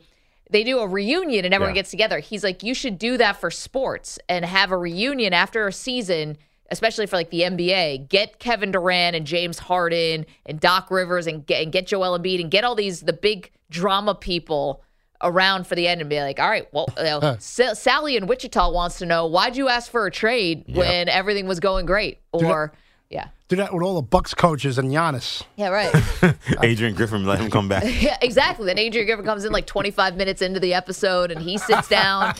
[0.50, 1.80] They do a reunion and everyone Yeah.
[1.80, 2.18] gets together.
[2.20, 6.36] He's like, you should do that for sports and have a reunion after a season,
[6.72, 8.08] especially for like the NBA.
[8.08, 12.40] Get Kevin Durant and James Harden and Doc Rivers and get, and get Joel Embiid
[12.40, 14.82] and get all these the big drama people
[15.20, 18.26] around for the end and be like, all right, well, you know, Sa- Sally in
[18.26, 22.18] Wichita wants to know why'd you ask for a trade when everything was going great?
[22.32, 22.72] Or
[23.08, 25.42] yeah, Do that with all the Bucks coaches and Giannis.
[25.56, 25.94] yeah, right.
[26.62, 27.84] Adrian Griffin let him come back.
[28.00, 28.66] yeah, exactly.
[28.66, 32.34] Then Adrian Griffin comes in like 25 minutes into the episode and he sits down.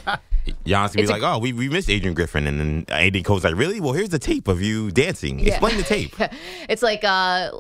[0.67, 3.23] Giannis would be It's a- like, "Oh, we, we missed Adrian Griffin," and then AD
[3.25, 3.81] Cole's like, "Really?
[3.81, 5.39] Well, here's the tape of you dancing.
[5.39, 5.51] Yeah.
[5.51, 6.15] Explain the tape."
[6.69, 7.51] It's like uh,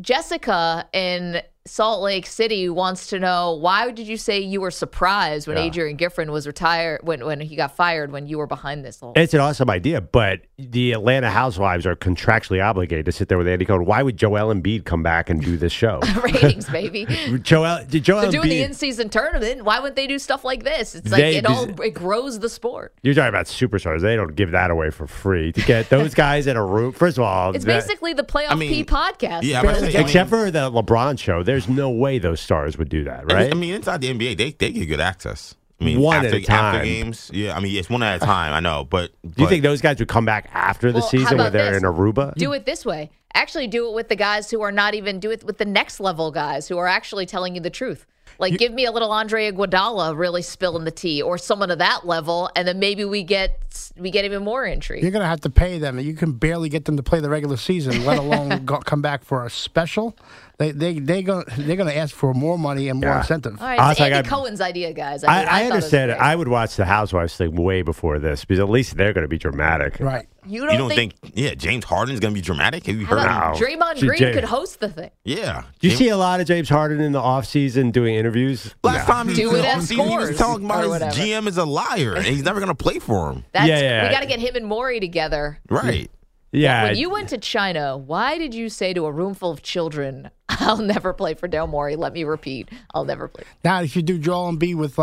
[0.00, 5.46] Jessica in Salt Lake City wants to know why did you say you were surprised
[5.48, 5.64] when Yeah.
[5.64, 9.12] Adrian Griffin was retired when when he got fired when you were behind this whole
[9.16, 13.48] It's an awesome idea, but the Atlanta Housewives are contractually obligated to sit there with
[13.48, 13.84] Andy Cohen.
[13.84, 16.00] Why would Joel Embiid come back and do this show?
[16.22, 17.04] ratings, baby.
[17.42, 19.64] Joel, did Joel They're doing the in-season tournament.
[19.64, 20.94] Why wouldn't they do stuff like this?
[20.94, 22.94] It's like They- it all it grows the sport.
[23.02, 24.00] you're talking about superstars.
[24.00, 26.92] They don't give that away for free to get those guys in a room.
[26.92, 29.42] First of all, It's that- basically the playoff I mean, P podcast.
[29.42, 32.18] yeah, I'm about to say, I except mean- for the LeBron show, there's no way
[32.18, 33.50] those stars would do that, right?
[33.50, 35.54] I mean, inside the NBA, they they get good access.
[35.80, 36.74] I mean, One after, at a time.
[36.76, 37.54] after games, yeah.
[37.56, 38.52] I mean, it's one at a time.
[38.54, 41.36] I know, but do you think those guys would come back after the Well, season
[41.38, 41.82] where about they're this?
[41.82, 42.34] in Aruba?
[42.34, 43.10] Do it this way.
[43.34, 46.00] Actually, do it with the guys who are not even do it with the next
[46.00, 48.06] level guys who are actually telling you the truth.
[48.38, 52.06] Like, give me a little Andre Iguodala really spilling the tea, or someone of that
[52.06, 55.02] level, and then maybe we get we get even more intrigue.
[55.02, 55.98] You're going to have to pay them.
[55.98, 59.24] You can barely get them to play the regular season, let alone go, come back
[59.24, 60.16] for a special.
[60.58, 63.18] They they they going they're going to ask for more money and more Yeah.
[63.18, 63.60] incentive.
[63.60, 65.22] All right, I'll it's tell you, Andy I- Cohen's idea, guys.
[65.22, 66.10] I, mean, I, thought it was understand.
[66.12, 66.20] great.
[66.20, 69.28] I would watch the Housewives thing way before this because at least they're going to
[69.28, 69.98] be dramatic.
[70.00, 70.26] Right.
[70.48, 72.86] You don't, you don't think, yeah, James Harden's gonna be dramatic?
[72.86, 73.24] Have you how heard?
[73.24, 73.66] about him?
[73.80, 75.10] Draymond Green Jay- could host the thing?
[75.24, 75.64] Yeah.
[75.80, 78.72] Do you James- see a lot of James Harden in the offseason doing interviews?
[78.84, 81.10] Last time he Do was it on at season, he was talking about his whatever.
[81.16, 83.44] GM is a liar and he's never gonna play for him.
[83.52, 84.06] That's, Yeah, yeah.
[84.06, 85.58] We got to get him and Morey together.
[85.68, 86.12] Right.
[86.52, 86.84] Yeah.
[86.84, 90.30] When you went to China, why did you say to a room full of children,
[90.48, 91.96] "I'll never play for Daryl Morey"?
[91.96, 93.44] Let me repeat, I'll never play.
[93.64, 95.02] Now, if you do Joel Embiid with uh,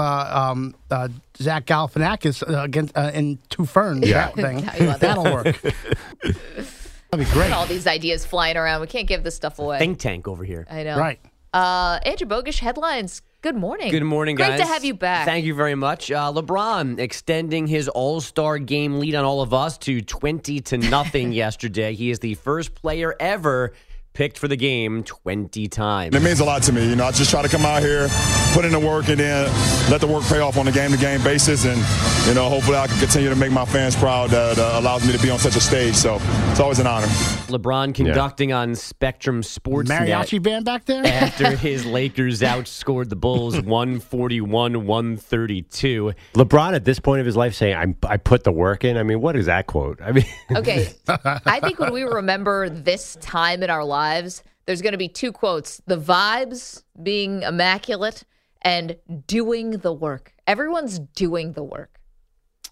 [0.51, 4.99] um, uh, Zach Galifianakis uh, against uh, in Two Ferns, that thing, How you want
[5.01, 5.15] that?
[5.15, 5.61] that'll work.
[7.11, 7.51] That'd be great.
[7.51, 8.81] All these ideas flying around.
[8.81, 9.77] We can't give this stuff away.
[9.79, 10.65] Think tank over here.
[10.69, 10.97] I know.
[10.97, 11.19] Right.
[11.53, 13.21] Uh, Andrew Bogish headlines.
[13.43, 13.91] Good morning.
[13.91, 14.57] Good morning, Great guys.
[14.59, 15.25] Great to have you back.
[15.25, 16.09] Thank you very much.
[16.09, 20.77] Uh, LeBron extending his All Star game lead on all of us to twenty to
[20.77, 21.93] nothing yesterday.
[21.93, 23.73] He is the first player ever
[24.13, 26.15] picked for the game 20 times.
[26.15, 26.87] It means a lot to me.
[26.89, 28.07] You know, I just try to come out here,
[28.53, 29.45] put in the work, and then
[29.89, 31.65] let the work pay off on a game-to-game basis.
[31.65, 31.77] And
[32.27, 34.29] you know, hopefully, I can continue to make my fans proud.
[34.29, 35.95] That uh, allows me to be on such a stage.
[35.95, 36.19] So
[36.51, 37.07] it's always an honor.
[37.47, 41.05] LeBron conducting on Spectrum Sports Mariachi band back there.
[41.05, 46.13] after his Lakers outscored the Bulls 141 132.
[46.33, 49.03] LeBron at this point of his life saying, I'm, "I put the work in." I
[49.03, 50.01] mean, what is that quote?
[50.01, 50.87] I mean, Okay.
[51.07, 54.02] I think when we remember this time in our lives,
[54.65, 58.23] there's going to be two quotes the vibes being immaculate
[58.61, 58.95] and
[59.27, 60.33] doing the work.
[60.47, 61.99] Everyone's doing the work.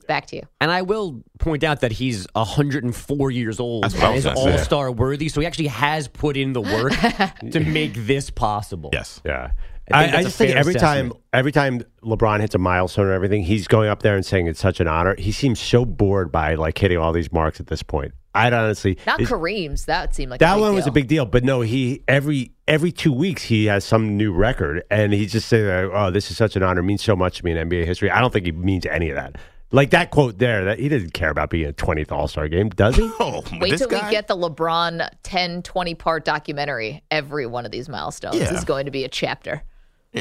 [0.08, 0.41] Back to you.
[0.60, 4.26] And I will point out that he's 104 years old That's what I and was
[4.26, 4.52] is gonna say.
[4.54, 5.30] all star worthy.
[5.30, 6.94] So he actually has put in the work
[7.52, 8.89] to make this possible.
[8.94, 9.22] Yes.
[9.26, 9.52] yeah.
[9.91, 11.24] I I, think I, that's a just think fair every time, assessment.
[11.34, 14.60] every time LeBron hits a milestone or everything, he's going up there and saying it's
[14.60, 15.15] such an honor.
[15.17, 18.13] He seems so bored by like hitting all these marks at this point.
[18.34, 19.86] I'd honestly Not it's- Kareem's.
[19.86, 22.52] That seemed like that a big one was a big deal, but no, he every
[22.67, 26.38] every two weeks he has some new record, and he just saying, "Oh, this is
[26.38, 28.46] such an honor, it means so much to me in NBA history." I don't think
[28.46, 29.36] he means any of that.
[29.74, 32.70] Like that quote there, that he doesn't care about being a twentieth All Star game,
[32.70, 33.10] does he?
[33.20, 34.06] Oh, Wait this till guy?
[34.06, 37.02] we get the LeBron 10, 20 part documentary.
[37.12, 38.54] Every one of these milestones Yeah.
[38.54, 39.63] is going to be a chapter.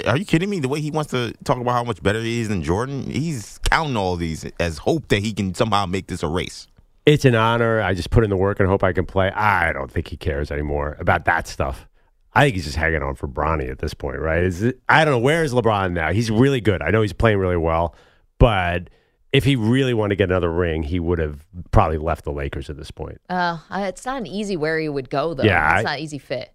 [0.06, 0.60] Are you kidding me?
[0.60, 3.58] The way he wants to talk about how much better he is than Jordan, he's
[3.68, 6.68] counting all these as hope that he can somehow make this a race.
[7.06, 7.80] It's an honor.
[7.80, 9.30] I just put in the work and hope I can play.
[9.30, 11.86] I don't think he cares anymore about that stuff.
[12.32, 14.44] I think he's just hanging on for Bronny at this point, right?
[14.44, 16.12] Is it, I don't know where is LeBron now.
[16.12, 16.80] He's really good.
[16.82, 17.96] I know he's playing really well,
[18.38, 18.88] but
[19.32, 22.70] if he really wanted to get another ring, he would have probably left the Lakers
[22.70, 23.20] at this point.
[23.28, 25.42] Uh, it's not an easy where he would go, though.
[25.42, 26.52] Yeah, It's I- not an easy fit.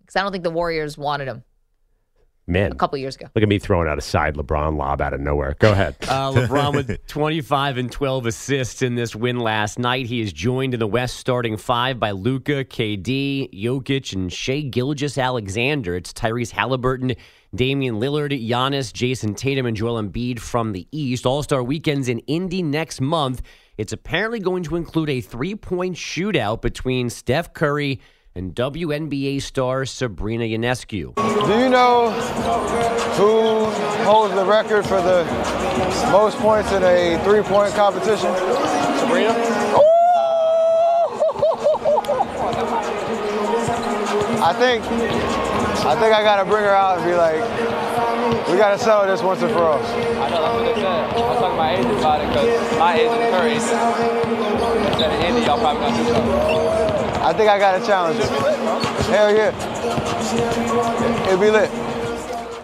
[0.00, 1.44] Because I don't think the Warriors wanted him
[2.48, 3.26] Man, a couple years ago.
[3.34, 5.54] look at me throwing out a side LeBron lob out of nowhere.
[5.58, 5.96] Go ahead.
[6.02, 10.06] Uh, LeBron with 25 and 12 assists in this win last night.
[10.06, 15.94] He is joined in the West starting five by Luka, KD, Jokic, and Shai Gilgeous-Alexander.
[15.94, 17.16] It's Tyrese Halliburton,
[17.54, 21.26] Damian Lillard, Giannis, Jayson Tatum, and Joel Embiid from the East.
[21.26, 23.42] All Star weekends in Indy next month.
[23.76, 28.00] It's apparently going to include a three point shootout between Steph Curry
[28.38, 31.12] and WNBA star Sabrina Ionescu.
[31.16, 32.10] Do you know
[33.18, 33.64] who
[34.04, 35.24] holds the record for the
[36.12, 38.32] most points in a three-point competition?
[39.00, 39.34] Sabrina.
[44.40, 44.84] I think
[45.84, 47.42] I think I gotta bring her out and be like,
[48.48, 49.82] we gotta settle this once and for all.
[49.82, 50.86] I know, that's what they said.
[50.86, 54.98] I was talking to my agent about it because my agent is her agent.
[55.00, 56.87] Said in Indy, y'all probably gonna do something.
[57.20, 59.12] I think I got a challenge her.
[59.12, 61.26] Hell yeah.
[61.26, 61.70] It'd be lit.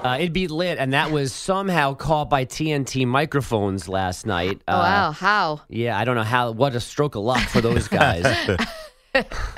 [0.04, 4.60] Uh, it'd be lit, and that was somehow caught by TNT microphones last night.
[4.68, 5.10] Oh, Uh, wow.
[5.12, 5.60] How?
[5.68, 6.50] Yeah, I don't know how.
[6.52, 8.24] What a stroke of luck for those guys.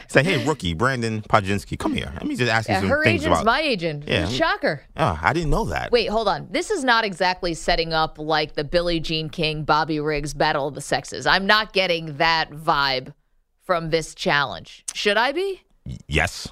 [0.08, 2.10] Say, hey, rookie Brandin Podziemski, come here.
[2.14, 3.46] Let me just ask Yeah, you some her things agent's about.
[3.46, 4.04] my agent.
[4.06, 4.28] Yeah.
[4.28, 4.82] Shocker.
[4.98, 5.90] Oh, I didn't know that.
[5.90, 6.46] Wait, hold on.
[6.50, 10.74] This is not exactly setting up like the Billie Jean King, Bobby Riggs battle of
[10.74, 11.26] the sexes.
[11.26, 13.14] I'm not getting that vibe
[13.66, 14.84] from this challenge.
[14.94, 15.60] Should I be?
[16.08, 16.48] Yes,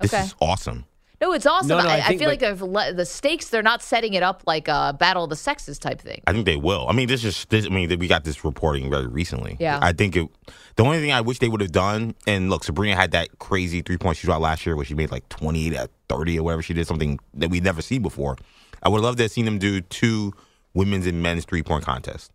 [0.00, 0.22] this Okay.
[0.24, 0.84] is awesome.
[1.20, 1.68] No, it's awesome.
[1.68, 4.14] No, no, I, I I, feel like- like the, le- the stakes, they're not setting
[4.14, 6.22] it up like a battle of the sexes type thing.
[6.26, 6.86] I think they will.
[6.88, 7.44] I mean, this is.
[7.50, 9.58] This, I mean, we got this reporting very recently.
[9.60, 9.78] Yeah.
[9.82, 10.28] I think it.
[10.76, 13.82] The only thing I wish they would have done, and look, Sabrina had that crazy
[13.82, 16.62] three point shootout last year where she made like twenty eight at thirty or whatever
[16.62, 18.36] she did, something that we'd never seen before.
[18.82, 20.32] I would love to have seen them do two
[20.72, 22.30] women's and men's three point contests.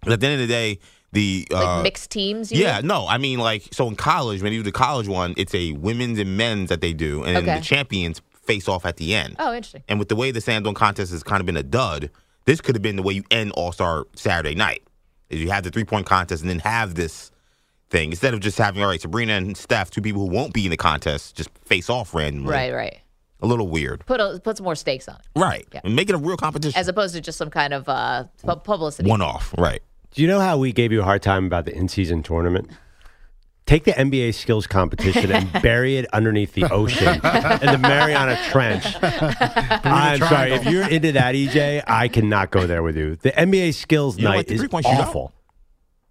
[0.00, 0.78] But at the end of the day,
[1.14, 2.52] the Like uh, mixed teams?
[2.52, 2.88] you Yeah, mean?
[2.88, 5.72] no, I mean like so in college when you do the college one, it's a
[5.72, 7.54] women's and men's that they do, and Okay.
[7.58, 9.36] the champions face off at the end.
[9.38, 9.82] Oh, interesting.
[9.88, 12.10] And with the way the San Antonio contest has kind of been a dud,
[12.44, 14.82] this could have been the way you end All Star Saturday night.
[15.30, 17.30] Is you have the three point contest and then have this
[17.90, 20.64] thing instead of just having all right Sabrina and Steph, two people who won't be
[20.66, 22.52] in the contest, just face off randomly.
[22.52, 22.98] Right, right.
[23.40, 24.04] A little weird.
[24.06, 25.66] Put a, put some more stakes on it, Right.
[25.72, 25.80] Yeah.
[25.84, 26.78] And make it a real competition.
[26.78, 29.08] as opposed to just some kind of uh, pu- publicity.
[29.08, 29.54] One off.
[29.58, 29.82] Right.
[30.14, 32.70] Do you know how we gave you a hard time about the in-season tournament?
[33.66, 37.20] Take the NBA skills competition and bury it underneath the ocean in
[37.72, 38.84] the Mariana Trench.
[39.02, 40.52] I'm sorry.
[40.52, 43.16] If you're into that, EJ, I cannot go there with you.
[43.16, 45.00] The NBA skills You don't night the is three-point shootout?
[45.00, 45.32] awful.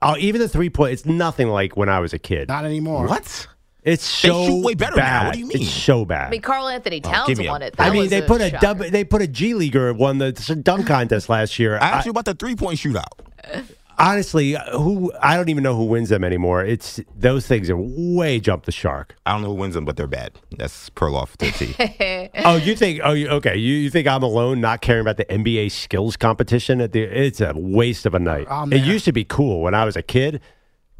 [0.01, 2.49] Oh, even the three point, it's nothing like when I was a kid.
[2.49, 3.07] Not anymore.
[3.07, 3.47] What?
[3.83, 5.01] It's They so shoot way better now.
[5.01, 5.25] bad.
[5.27, 5.61] What do you mean?
[5.61, 6.27] It's so bad.
[6.27, 7.75] I mean, Carl Anthony oh, Towns give me a won it.
[7.77, 8.61] I mean, was they put a shocker.
[8.61, 10.31] dub, they put a G leaguer won the
[10.61, 11.75] dunk contest last year.
[11.75, 13.05] I asked I- you about the three point shootout.
[13.97, 16.63] honestly, uh, who I don't even know who wins them anymore.
[16.63, 19.15] It's those things are way jump the shark.
[19.25, 20.33] I don't know who wins them, but they're bad.
[20.57, 22.29] That's Perloff to T.
[22.45, 23.01] oh, you think?
[23.03, 23.55] Oh, you, okay.
[23.55, 26.81] You, you think I'm alone not caring about the NBA skills competition?
[26.81, 28.47] At the, it's a waste of a night.
[28.49, 30.41] Oh, it used to be cool when I was a kid.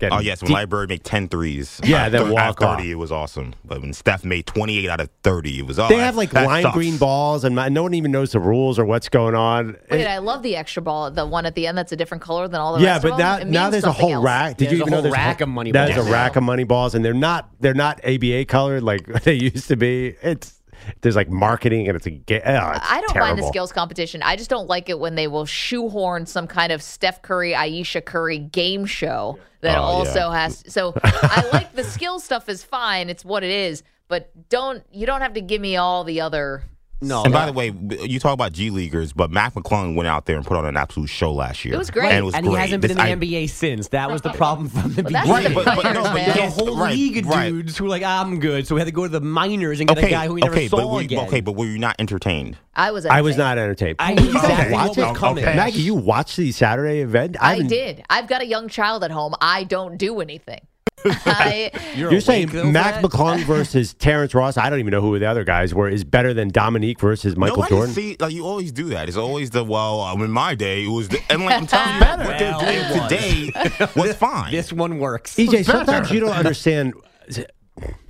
[0.10, 1.80] Getting Oh yes, when deep- Larry Bird made 10 threes.
[1.84, 2.78] Yeah, out of then thir- out of walk off.
[2.80, 3.54] 30, it was awesome.
[3.66, 5.96] But when Steph made 28 out of 30, it was awesome.
[5.96, 6.74] They that- have like that lime sucks.
[6.76, 9.76] green balls, and no one even knows the rules or what's going on.
[9.90, 12.48] Wait, I love the extra ball, the one at the end that's a different color
[12.48, 13.48] than all the yeah, rest but of now them.
[13.48, 14.24] It now there's a whole else.
[14.26, 14.58] rack.
[14.58, 16.36] Did There's you a even know whole there's rack of money There's balls a rack
[16.36, 20.16] of money balls, and they're not they're not ABA colored like they used to be.
[20.22, 20.60] It's
[21.02, 24.22] there's like marketing, and it's a ga- oh, I don't mind the skills competition.
[24.24, 28.04] I just don't like it when they will shoehorn some kind of Steph Curry, Aisha
[28.04, 30.42] Curry game show that Oh, also yeah.
[30.44, 30.64] has.
[30.68, 33.10] So I like the skill stuff is fine.
[33.10, 36.64] It's what it is, but don't you don't have to give me all the other.
[37.02, 37.24] No.
[37.26, 37.74] And by the way,
[38.08, 40.78] you talk about G leaguers, but Mac McClung went out there and put on an
[40.78, 41.74] absolute show last year.
[41.74, 42.10] It was great.
[42.10, 42.54] and it was and great.
[42.56, 43.90] he hasn't been This- in I- the NBA since.
[43.90, 45.28] That was the problem from the Well, beginning.
[45.28, 46.26] the Right, but- but no, but man.
[46.34, 47.50] There's a whole right, league of right.
[47.50, 48.66] dudes who were like, I'm good.
[48.68, 50.42] So we had to go to the minors and get okay, a guy who we
[50.42, 51.28] never okay, saw but were, you- again.
[51.28, 52.56] okay, but were you not entertained?
[52.74, 53.06] I was.
[53.06, 53.98] I was not entertained.
[54.00, 54.72] I knew exactly Okay.
[54.74, 55.44] what was coming.
[55.44, 55.56] Okay.
[55.58, 57.36] Maggie, you watched the Saturday event?
[57.42, 58.04] I haven't- did.
[58.10, 59.36] I've got a young child at home.
[59.42, 60.62] I don't do anything.
[61.06, 63.12] I, You're, You're saying awake, Mac Brett?
[63.12, 64.58] McClung versus Terrence Ross?
[64.58, 65.90] I don't even know who the other guys were.
[65.90, 67.94] Is better than Dominique versus Michael Nobody Jordan?
[67.96, 69.08] See, like you always do that.
[69.08, 70.02] It's always the well.
[70.02, 71.10] Um, in my day, it was.
[71.10, 72.24] The, and like I'm telling you, Better.
[72.26, 74.52] what they're doing today was fine.
[74.52, 75.36] This one works.
[75.36, 76.94] EJ, sometimes you don't understand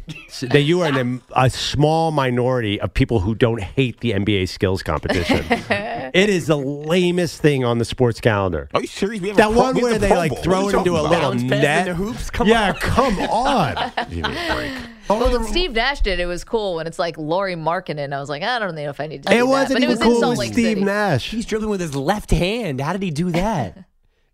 [0.41, 4.49] that you are in a, a small minority of people who don't hate the NBA
[4.49, 5.45] skills competition.
[5.49, 8.69] it is the lamest thing on the sports calendar.
[8.73, 9.21] Are you serious?
[9.21, 10.43] We have That a pro, one where they like Bowl.
[10.43, 11.09] throw it are you into a little?
[11.31, 11.87] Bounce net.
[11.89, 12.29] hoops?
[12.29, 12.75] Come yeah, on.
[12.75, 13.91] come on.
[14.09, 14.73] Give me a break.
[15.09, 16.75] well, when Steve Nash did, it was cool.
[16.75, 19.31] When it's like Lauri Markkanen, I was like, I don't know if I need to.
[19.33, 19.47] It that.
[19.47, 20.83] wasn't but it was cool with Steve City.
[20.83, 21.29] Nash.
[21.31, 22.81] He's dribbling with his left hand.
[22.81, 23.85] How did he do that?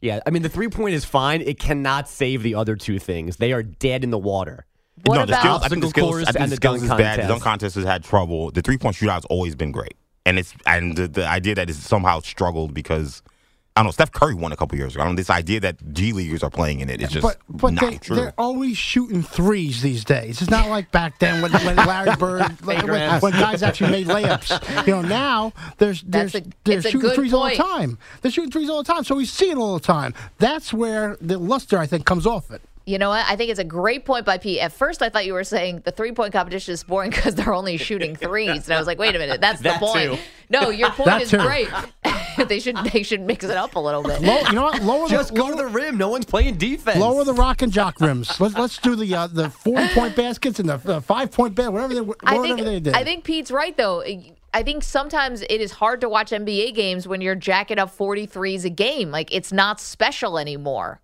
[0.01, 1.41] yeah, I mean, the three point is fine.
[1.41, 3.37] It cannot save the other two things.
[3.37, 4.65] They are dead in the water.
[5.03, 6.55] What no, the about- skills, I think the Obstacle skills, course I think and the
[6.55, 7.19] the skills dunk is bad.
[7.19, 8.51] The dunk contest has had trouble.
[8.51, 9.95] The three point shootout's always been great,
[10.25, 13.21] and it's and the, the idea that it's somehow struggled because
[13.75, 13.91] I don't know.
[13.91, 15.03] Steph Curry won a couple years ago.
[15.03, 17.37] I don't know, this idea that G leaguers are playing in it is just but
[17.49, 18.15] but not they, true.
[18.17, 20.41] they're always shooting threes these days.
[20.41, 24.07] It's not like back then when, when Larry Bird, like, when, when guys actually made
[24.07, 24.85] layups.
[24.85, 27.97] You know, now there's That's there's a- they're shooting good threes all the time.
[28.21, 30.13] They're shooting threes all the time, so we see it all the time.
[30.39, 32.61] That's where the luster I think comes off it.
[32.85, 33.23] You know what?
[33.27, 34.59] I think it's a great point by Pete.
[34.59, 37.53] At first, I thought you were saying the three point competition is boring because they're
[37.53, 40.13] only shooting threes, and I was like, wait a minute, that's That the point.
[40.13, 40.17] too.
[40.49, 41.37] No, your point That is too.
[41.37, 41.69] great.
[42.47, 44.21] they should they should mix it up a little bit.
[44.21, 44.81] Low, you know what?
[44.81, 45.97] Lower Just the, go lower, to the rim.
[45.97, 46.97] No one's playing defense.
[46.99, 48.39] lower the rock and jock rims.
[48.39, 51.71] Let's let's do the uh, the forty point baskets and the uh, five point basket,
[51.71, 52.93] whatever they whatever I think they did.
[52.95, 54.03] I think Pete's right though.
[54.51, 58.65] I think sometimes it is hard to watch NBA games when you're jacking up 43s
[58.65, 59.11] a game.
[59.11, 61.01] Like it's not special anymore.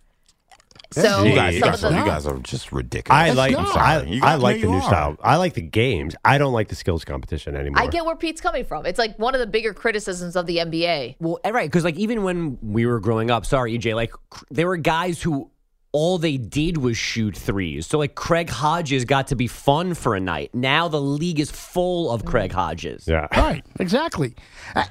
[0.91, 3.19] So you guys, you guys, are, you guys are just ridiculous.
[3.19, 3.75] I like not.
[3.77, 4.81] I, You I like the new are.
[4.81, 5.17] style.
[5.21, 6.15] I like the games.
[6.23, 7.81] I don't like the skills competition anymore.
[7.81, 8.85] I get where Pete's coming from.
[8.85, 11.15] It's like one of the bigger criticisms of the NBA.
[11.19, 14.45] Well, eh, right, because like even when we were growing up, sorry, EJ, like cr-
[14.51, 15.49] there were guys who
[15.97, 17.87] all they did was shoot threes.
[17.87, 20.49] So like Craig Hodges got to be fun for a night.
[20.53, 23.07] Now the league is full of Craig Hodges.
[23.07, 23.27] yeah.
[23.45, 24.35] Right, exactly,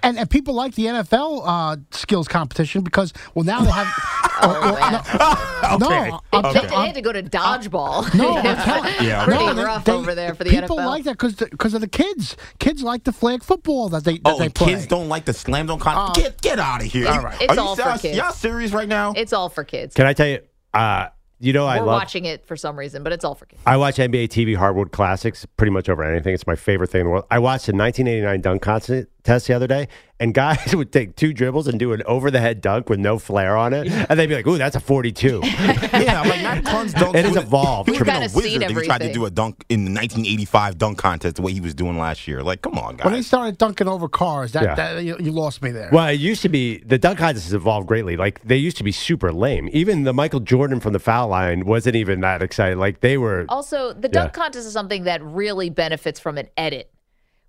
[0.03, 3.87] and and people like the NFL uh, skills competition because well now they have.
[4.47, 5.79] Oh, man.
[5.81, 6.11] no, Okay.
[6.11, 8.13] no, They, I'm they, tell- they had to go to dodgeball.
[8.15, 10.69] No, Yeah, pretty no, they- rough they- over there for the people NFL.
[10.69, 12.37] People like that because because of the kids.
[12.59, 14.73] Kids like the flag football that they that Oh, they play.
[14.75, 16.21] kids don't like the slam dunk contest.
[16.27, 17.09] get get out of here.
[17.09, 17.41] all right.
[17.41, 18.17] It's Are you all for y'all- kids.
[18.19, 19.13] Y'all serious right now?
[19.17, 19.95] It's all for kids.
[19.95, 20.41] Can I tell you?
[20.75, 21.09] Uh,
[21.41, 22.01] you know, I We're love.
[22.01, 23.61] watching it for some reason, but it's all for kids.
[23.67, 26.33] I watch NBA TV Hardwood Classics pretty much over anything.
[26.33, 27.25] It's my favorite thing in the world.
[27.31, 29.89] I watched the 1989 dunk contest the other day,
[30.21, 33.19] and guys would take two dribbles and do an over the head dunk with no
[33.19, 36.63] flare on it, and they'd be like, "Ooh, that's a 42." yeah, I'm like Mac
[36.63, 37.17] McClung's dunk.
[37.17, 37.89] It has evolved.
[37.89, 39.65] He would have been kinda a seen wizard if he tried to do a dunk
[39.69, 42.43] in the 1985 dunk contest the way he was doing last year.
[42.43, 43.05] Like, come on, guys.
[43.07, 44.75] when they started dunking over cars, that, Yeah.
[44.75, 45.89] that you, you lost me there.
[45.93, 48.17] well, it used to be the dunk contest has evolved greatly.
[48.17, 49.69] Like they used to be super lame.
[49.73, 52.79] Even the Michael Jordan from the foul line wasn't even that exciting.
[52.79, 53.47] Like they were.
[53.49, 54.43] Also, the dunk Yeah.
[54.43, 56.91] contest is something that really benefits from an edit.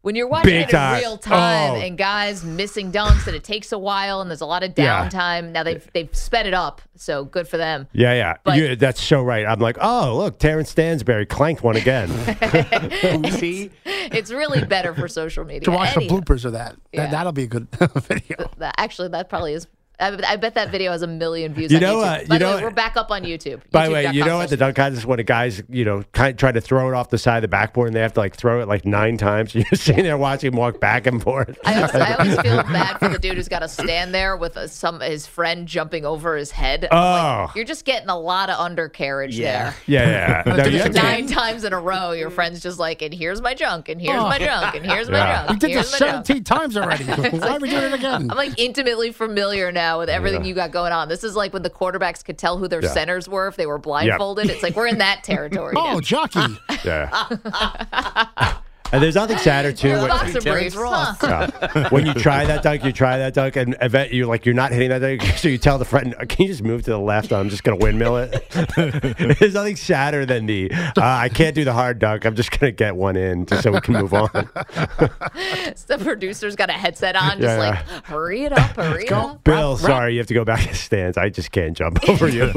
[0.05, 0.97] When you're watching Big it time.
[0.97, 1.75] in real time Oh.
[1.81, 5.09] and guys missing dunks and it takes a while and there's a lot of Yeah.
[5.09, 5.51] downtime.
[5.51, 7.87] Now they've they've sped it up, so good for them.
[7.91, 9.47] Yeah, yeah, But- You- that's so right.
[9.47, 12.09] I'm like, oh, look, Terence Stansbury clanked one again.
[13.31, 13.71] See?
[13.83, 15.61] It's really better for social media.
[15.61, 17.01] to watch Anyhow, the bloopers of that, Yeah.
[17.05, 18.51] that that'll be a good video.
[18.77, 19.65] actually, that probably is.
[19.99, 21.71] I, I bet that video has a million views.
[21.71, 22.03] You on know, YouTube.
[22.03, 23.61] uh, By you the know- way, we're back up on YouTube.
[23.71, 26.03] By the way, you YouTube.com know what the dunk contest when a guys, you know,
[26.11, 28.13] kind of try to throw it off the side of the backboard and they have
[28.13, 29.55] to like throw it like nine times.
[29.55, 31.57] You're sitting there watching him walk back and forth.
[31.65, 34.57] I always, I always feel bad for the dude who's got to stand there with
[34.57, 36.87] a, some his friend jumping over his head.
[36.91, 37.51] I'm like, Oh.
[37.55, 39.71] you're just getting a lot of undercarriage Yeah.
[39.71, 39.75] there.
[39.87, 40.55] yeah, yeah.
[40.55, 43.41] No, you have to- Nine times in a row, your friend's just like, and here's
[43.41, 44.23] my junk, and here's Oh.
[44.23, 45.37] my junk, and here's my Yeah.
[45.45, 45.49] junk.
[45.51, 46.25] We did this my junk.
[46.25, 47.03] 17 times already.
[47.37, 48.29] Why are we doing it again?
[48.29, 50.47] I'm like intimately familiar now now with everything Yeah.
[50.49, 51.07] you got going on.
[51.09, 52.89] This is like when the quarterbacks could tell who their Yeah.
[52.89, 54.49] centers were if they were blindfolded.
[54.49, 55.73] It's like we're in that territory.
[55.77, 55.99] Oh, now.
[55.99, 56.57] jockey.
[56.83, 57.09] Yeah.
[58.95, 59.89] And there's nothing sadder too.
[59.89, 60.75] The when- boxer briefs.
[60.77, 61.15] Huh.
[61.21, 61.89] Yeah.
[61.89, 64.71] when you try that dunk, you try that dunk, and event you're like you're not
[64.71, 67.33] hitting that dunk, so you tell the friend, "Can you just move to the left?
[67.33, 68.49] I'm just gonna windmill it."
[69.39, 72.25] There's nothing sadder than the uh, I can't do the hard dunk.
[72.25, 74.29] I'm just gonna get one in just so we can move on.
[74.33, 78.01] the producer's got a headset on, just Yeah, like, yeah.
[78.05, 79.43] hurry it up, hurry it up.
[79.43, 81.17] Bill, sorry, you have to go back to the stands.
[81.17, 82.49] I just can't jump over you.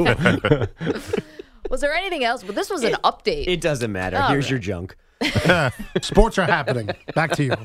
[1.69, 2.43] Was there anything else?
[2.43, 3.47] But this was an update.
[3.47, 4.17] It doesn't matter.
[4.17, 4.51] All Here's right.
[4.51, 4.95] your junk.
[6.01, 6.89] Sports are happening.
[7.13, 7.55] Back to you.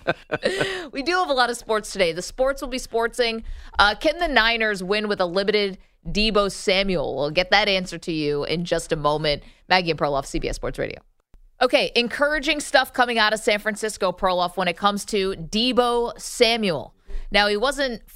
[0.92, 2.12] we do have a lot of sports today.
[2.12, 3.44] The sports will be sportsing.
[3.78, 7.16] Uh, can the Niners win with a limited Deebo Samuel?
[7.16, 9.42] We'll get that answer to you in just a moment.
[9.68, 11.00] Maggie and Perloff, CBS Sports Radio.
[11.62, 16.94] Okay, encouraging stuff coming out of San Francisco, Perloff, when it comes to Deebo Samuel.
[17.30, 18.02] Now, he wasn't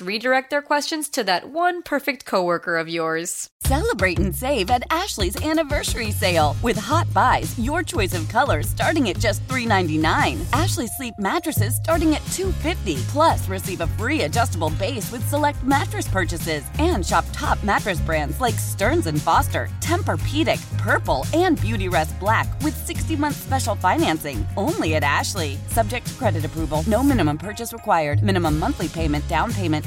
[0.00, 3.48] redirect their questions to that one perfect coworker of yours.
[3.62, 6.56] Celebrate and save at Ashley's anniversary sale.
[6.62, 10.40] With Hot Buys, your choice of colors starting at just $3.99.
[10.52, 13.00] Ashley Sleep mattresses starting at $2.50.
[13.08, 16.64] Plus, receive a free adjustable base with select mattress purchases.
[16.78, 22.74] And shop top mattress brands like Stearns and Foster, Tempur-Pedic, Purple, and Beautyrest Black with
[22.88, 24.46] 60-month special financing.
[24.56, 25.58] Only at Ashley.
[25.68, 26.82] Subject to credit approval.
[26.86, 28.22] No minimum purchase required.
[28.22, 29.86] Minimum monthly payment, down payment,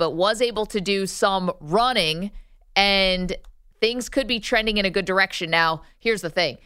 [0.00, 2.30] But was able to do some running
[2.74, 3.36] and
[3.80, 5.50] things could be trending in a good direction.
[5.50, 6.56] Now, here's the thing.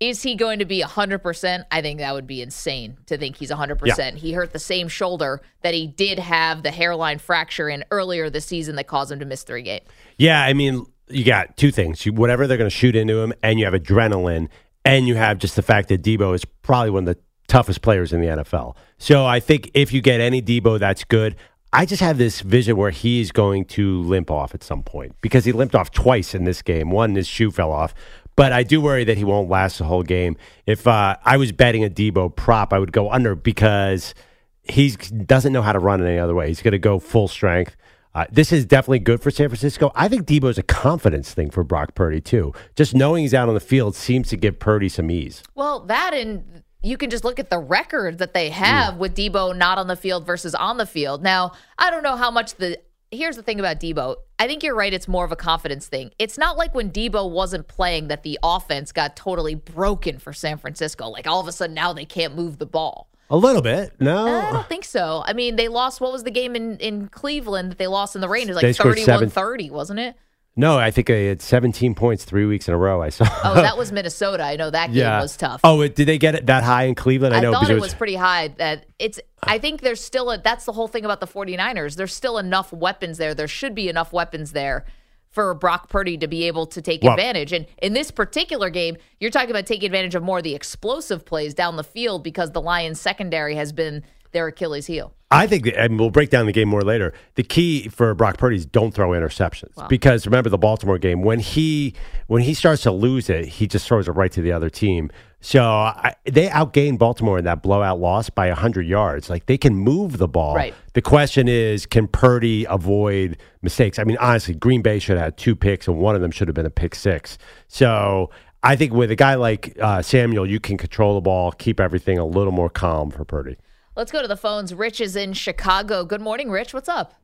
[0.00, 1.64] Is he going to be 100%?
[1.70, 3.78] I think that would be insane to think he's 100%.
[3.98, 4.10] Yeah.
[4.12, 8.46] He hurt the same shoulder that he did have the hairline fracture in earlier this
[8.46, 9.84] season that caused him to miss three games.
[10.16, 12.06] Yeah, I mean, you got two things.
[12.06, 14.48] You, whatever they're going to shoot into him, and you have adrenaline,
[14.82, 18.14] and you have just the fact that Deebo is probably one of the toughest players
[18.14, 18.76] in the NFL.
[18.98, 21.36] So I think if you get any Deebo, that's good.
[21.76, 25.44] I just have this vision where he's going to limp off at some point because
[25.44, 26.90] he limped off twice in this game.
[26.90, 27.92] One, his shoe fell off.
[28.34, 30.38] But I do worry that he won't last the whole game.
[30.64, 34.14] If uh, I was betting a Deebo prop, I would go under because
[34.62, 36.48] he doesn't know how to run in any other way.
[36.48, 37.76] He's going to go full strength.
[38.14, 39.92] Uh, this is definitely good for San Francisco.
[39.94, 42.54] I think Deebo is a confidence thing for Brock Purdy too.
[42.74, 45.42] Just knowing he's out on the field seems to give Purdy some ease.
[45.54, 48.54] Well, that and you can just look at the record that they hmm.
[48.54, 51.22] have with Deebo not on the field versus on the field.
[51.22, 52.78] Now, I don't know how much the
[53.10, 54.16] here's the thing about Deebo.
[54.38, 56.10] I think you're right, it's more of a confidence thing.
[56.18, 60.58] It's not like when Deebo wasn't playing that the offense got totally broken for San
[60.58, 61.08] Francisco.
[61.08, 63.08] Like all of a sudden now they can't move the ball.
[63.28, 64.26] A little bit, no.
[64.26, 65.24] I don't think so.
[65.26, 68.20] I mean, they lost what was the game in, in Cleveland that they lost in
[68.20, 68.48] the rain?
[68.48, 70.16] It was like scored 31 seven- 30, wasn't it?
[70.58, 73.02] No, I think they had 17 points three weeks in a row.
[73.02, 73.26] I saw.
[73.44, 74.42] Oh, that was Minnesota.
[74.42, 75.60] I know that game was tough.
[75.62, 77.34] Oh, it, did they get it that high in Cleveland?
[77.34, 78.48] I I know thought it was pretty high.
[78.48, 79.20] That it's.
[79.42, 80.38] I think there's still a.
[80.38, 81.96] That's the whole thing about the 49ers.
[81.96, 83.34] There's still enough weapons there.
[83.34, 84.86] There should be enough weapons there
[85.28, 87.52] for Brock Purdy to be able to take Well- advantage.
[87.52, 91.26] And in this particular game, you're talking about taking advantage of more of the explosive
[91.26, 94.02] plays down the field because the Lions secondary has been
[94.36, 95.12] their Achilles heel.
[95.30, 97.12] I think, that- and we'll break down the game more later.
[97.34, 99.88] The key for Brock Purdy is don't throw interceptions Wow.
[99.88, 101.94] because remember the Baltimore game when he
[102.28, 105.10] when he starts to lose it, he just throws it right to the other team.
[105.40, 109.28] So I, they outgained Baltimore in that blowout loss by hundred yards.
[109.28, 110.54] Like they can move the ball.
[110.54, 110.74] Right.
[110.94, 113.98] The question is, can Purdy avoid mistakes?
[113.98, 116.46] I mean, honestly, Green Bay should have had two picks, and one of them should
[116.48, 117.36] have been a pick six.
[117.68, 118.30] So.
[118.62, 122.18] I think with a guy like uh, Samuel, you can control the ball, keep everything
[122.18, 123.58] a little more calm for Purdy.
[123.96, 124.74] Let's go to the phones.
[124.74, 126.04] Rich is in Chicago.
[126.04, 126.74] Good morning, Rich.
[126.74, 127.14] What's up?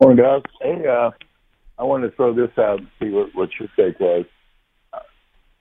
[0.00, 0.42] Morning, guys.
[0.62, 1.10] Hey, uh,
[1.76, 4.26] I wanted to throw this out and see what, what your take was.
[4.92, 5.00] Uh,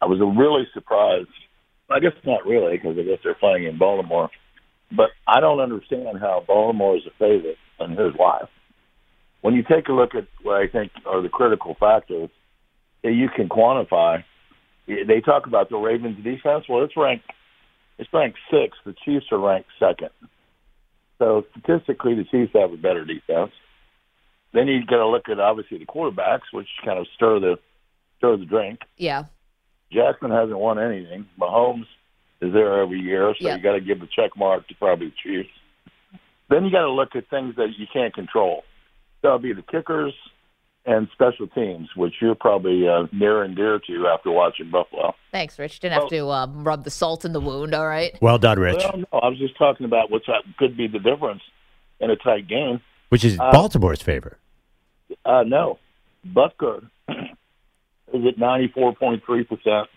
[0.03, 1.29] I was really surprised.
[1.89, 4.29] I guess not really, because I guess they're playing in Baltimore.
[4.95, 8.43] but I don't understand how Baltimore is a favorite, and here's why.
[9.41, 12.29] When you take a look at what I think are the critical factors
[13.03, 14.23] that you can quantify,
[14.87, 16.65] they talk about the Ravens' defense.
[16.69, 17.25] Well, it's ranked
[17.97, 18.79] it's ranked sixth.
[18.85, 20.09] The Chiefs are ranked second.
[21.17, 23.51] So statistically, the Chiefs have a better defense.
[24.53, 27.55] Then you got to look at obviously the quarterbacks, which kind of stir the
[28.17, 28.79] stir the drink.
[28.97, 29.25] Yeah.
[29.91, 31.27] Jackson hasn't won anything.
[31.39, 31.85] Mahomes
[32.41, 35.13] is there every year, so you got to give the check mark to probably the
[35.23, 35.49] Chiefs.
[36.49, 38.63] Then you got to look at things that you can't control.
[39.21, 40.13] That'll be the kickers
[40.85, 45.15] and special teams, which you're probably uh, near and dear to after watching Buffalo.
[45.31, 45.79] Thanks, Rich.
[45.79, 47.73] Didn't have to um, rub the salt in the wound.
[47.73, 48.15] All right.
[48.21, 48.77] Well done, Rich.
[48.83, 50.21] Well, no, I was just talking about what
[50.57, 51.41] could be the difference
[51.99, 52.81] in a tight game.
[53.09, 54.37] Which is Uh, Baltimore's favor.
[55.25, 55.79] Uh, no,
[56.27, 59.87] Butker is at ninety four point three percent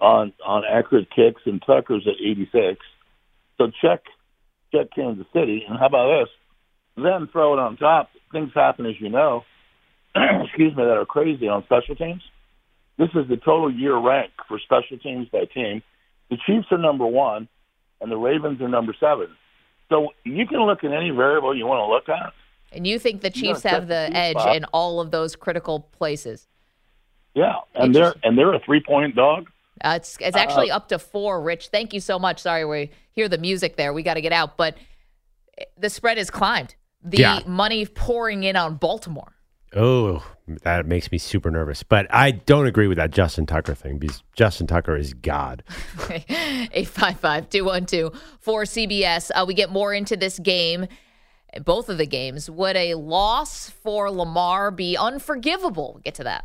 [0.00, 2.80] on on accurate kicks, and Tucker's at eighty six.
[3.58, 4.00] So check
[4.74, 6.28] check Kansas City, and how about this?
[7.02, 8.10] Then throw it on top.
[8.32, 9.44] Things happen, as you know.
[10.44, 12.22] excuse me, that are crazy on special teams.
[12.98, 15.82] This is the total year rank for special teams by team.
[16.30, 17.48] The Chiefs are number one,
[18.00, 19.28] and the Ravens are number seven.
[19.88, 22.32] So you can look at any variable you want to look at.
[22.74, 24.56] And you think the You gotta Chiefs have the the edge box.
[24.56, 26.46] in all of those critical places?
[27.34, 29.50] Yeah, and they're and they're a three point dog.
[29.82, 31.40] Uh, it's it's actually Uh, up to four.
[31.42, 32.40] Rich, thank you so much.
[32.40, 33.92] Sorry, we hear the music there.
[33.92, 34.76] We got to get out, but
[35.78, 36.74] the spread has climbed.
[37.02, 37.40] The Yeah.
[37.46, 39.32] money pouring in on Baltimore.
[39.74, 40.22] Oh,
[40.64, 41.82] that makes me super nervous.
[41.82, 45.62] But I don't agree with that Justin Tucker thing because Justin Tucker is God.
[46.10, 49.30] 855 212 for CBS.
[49.34, 50.86] Uh, we get more into this game,
[51.64, 52.50] both of the games.
[52.50, 56.00] Would a loss for Lamar be unforgivable?
[56.04, 56.44] Get to that.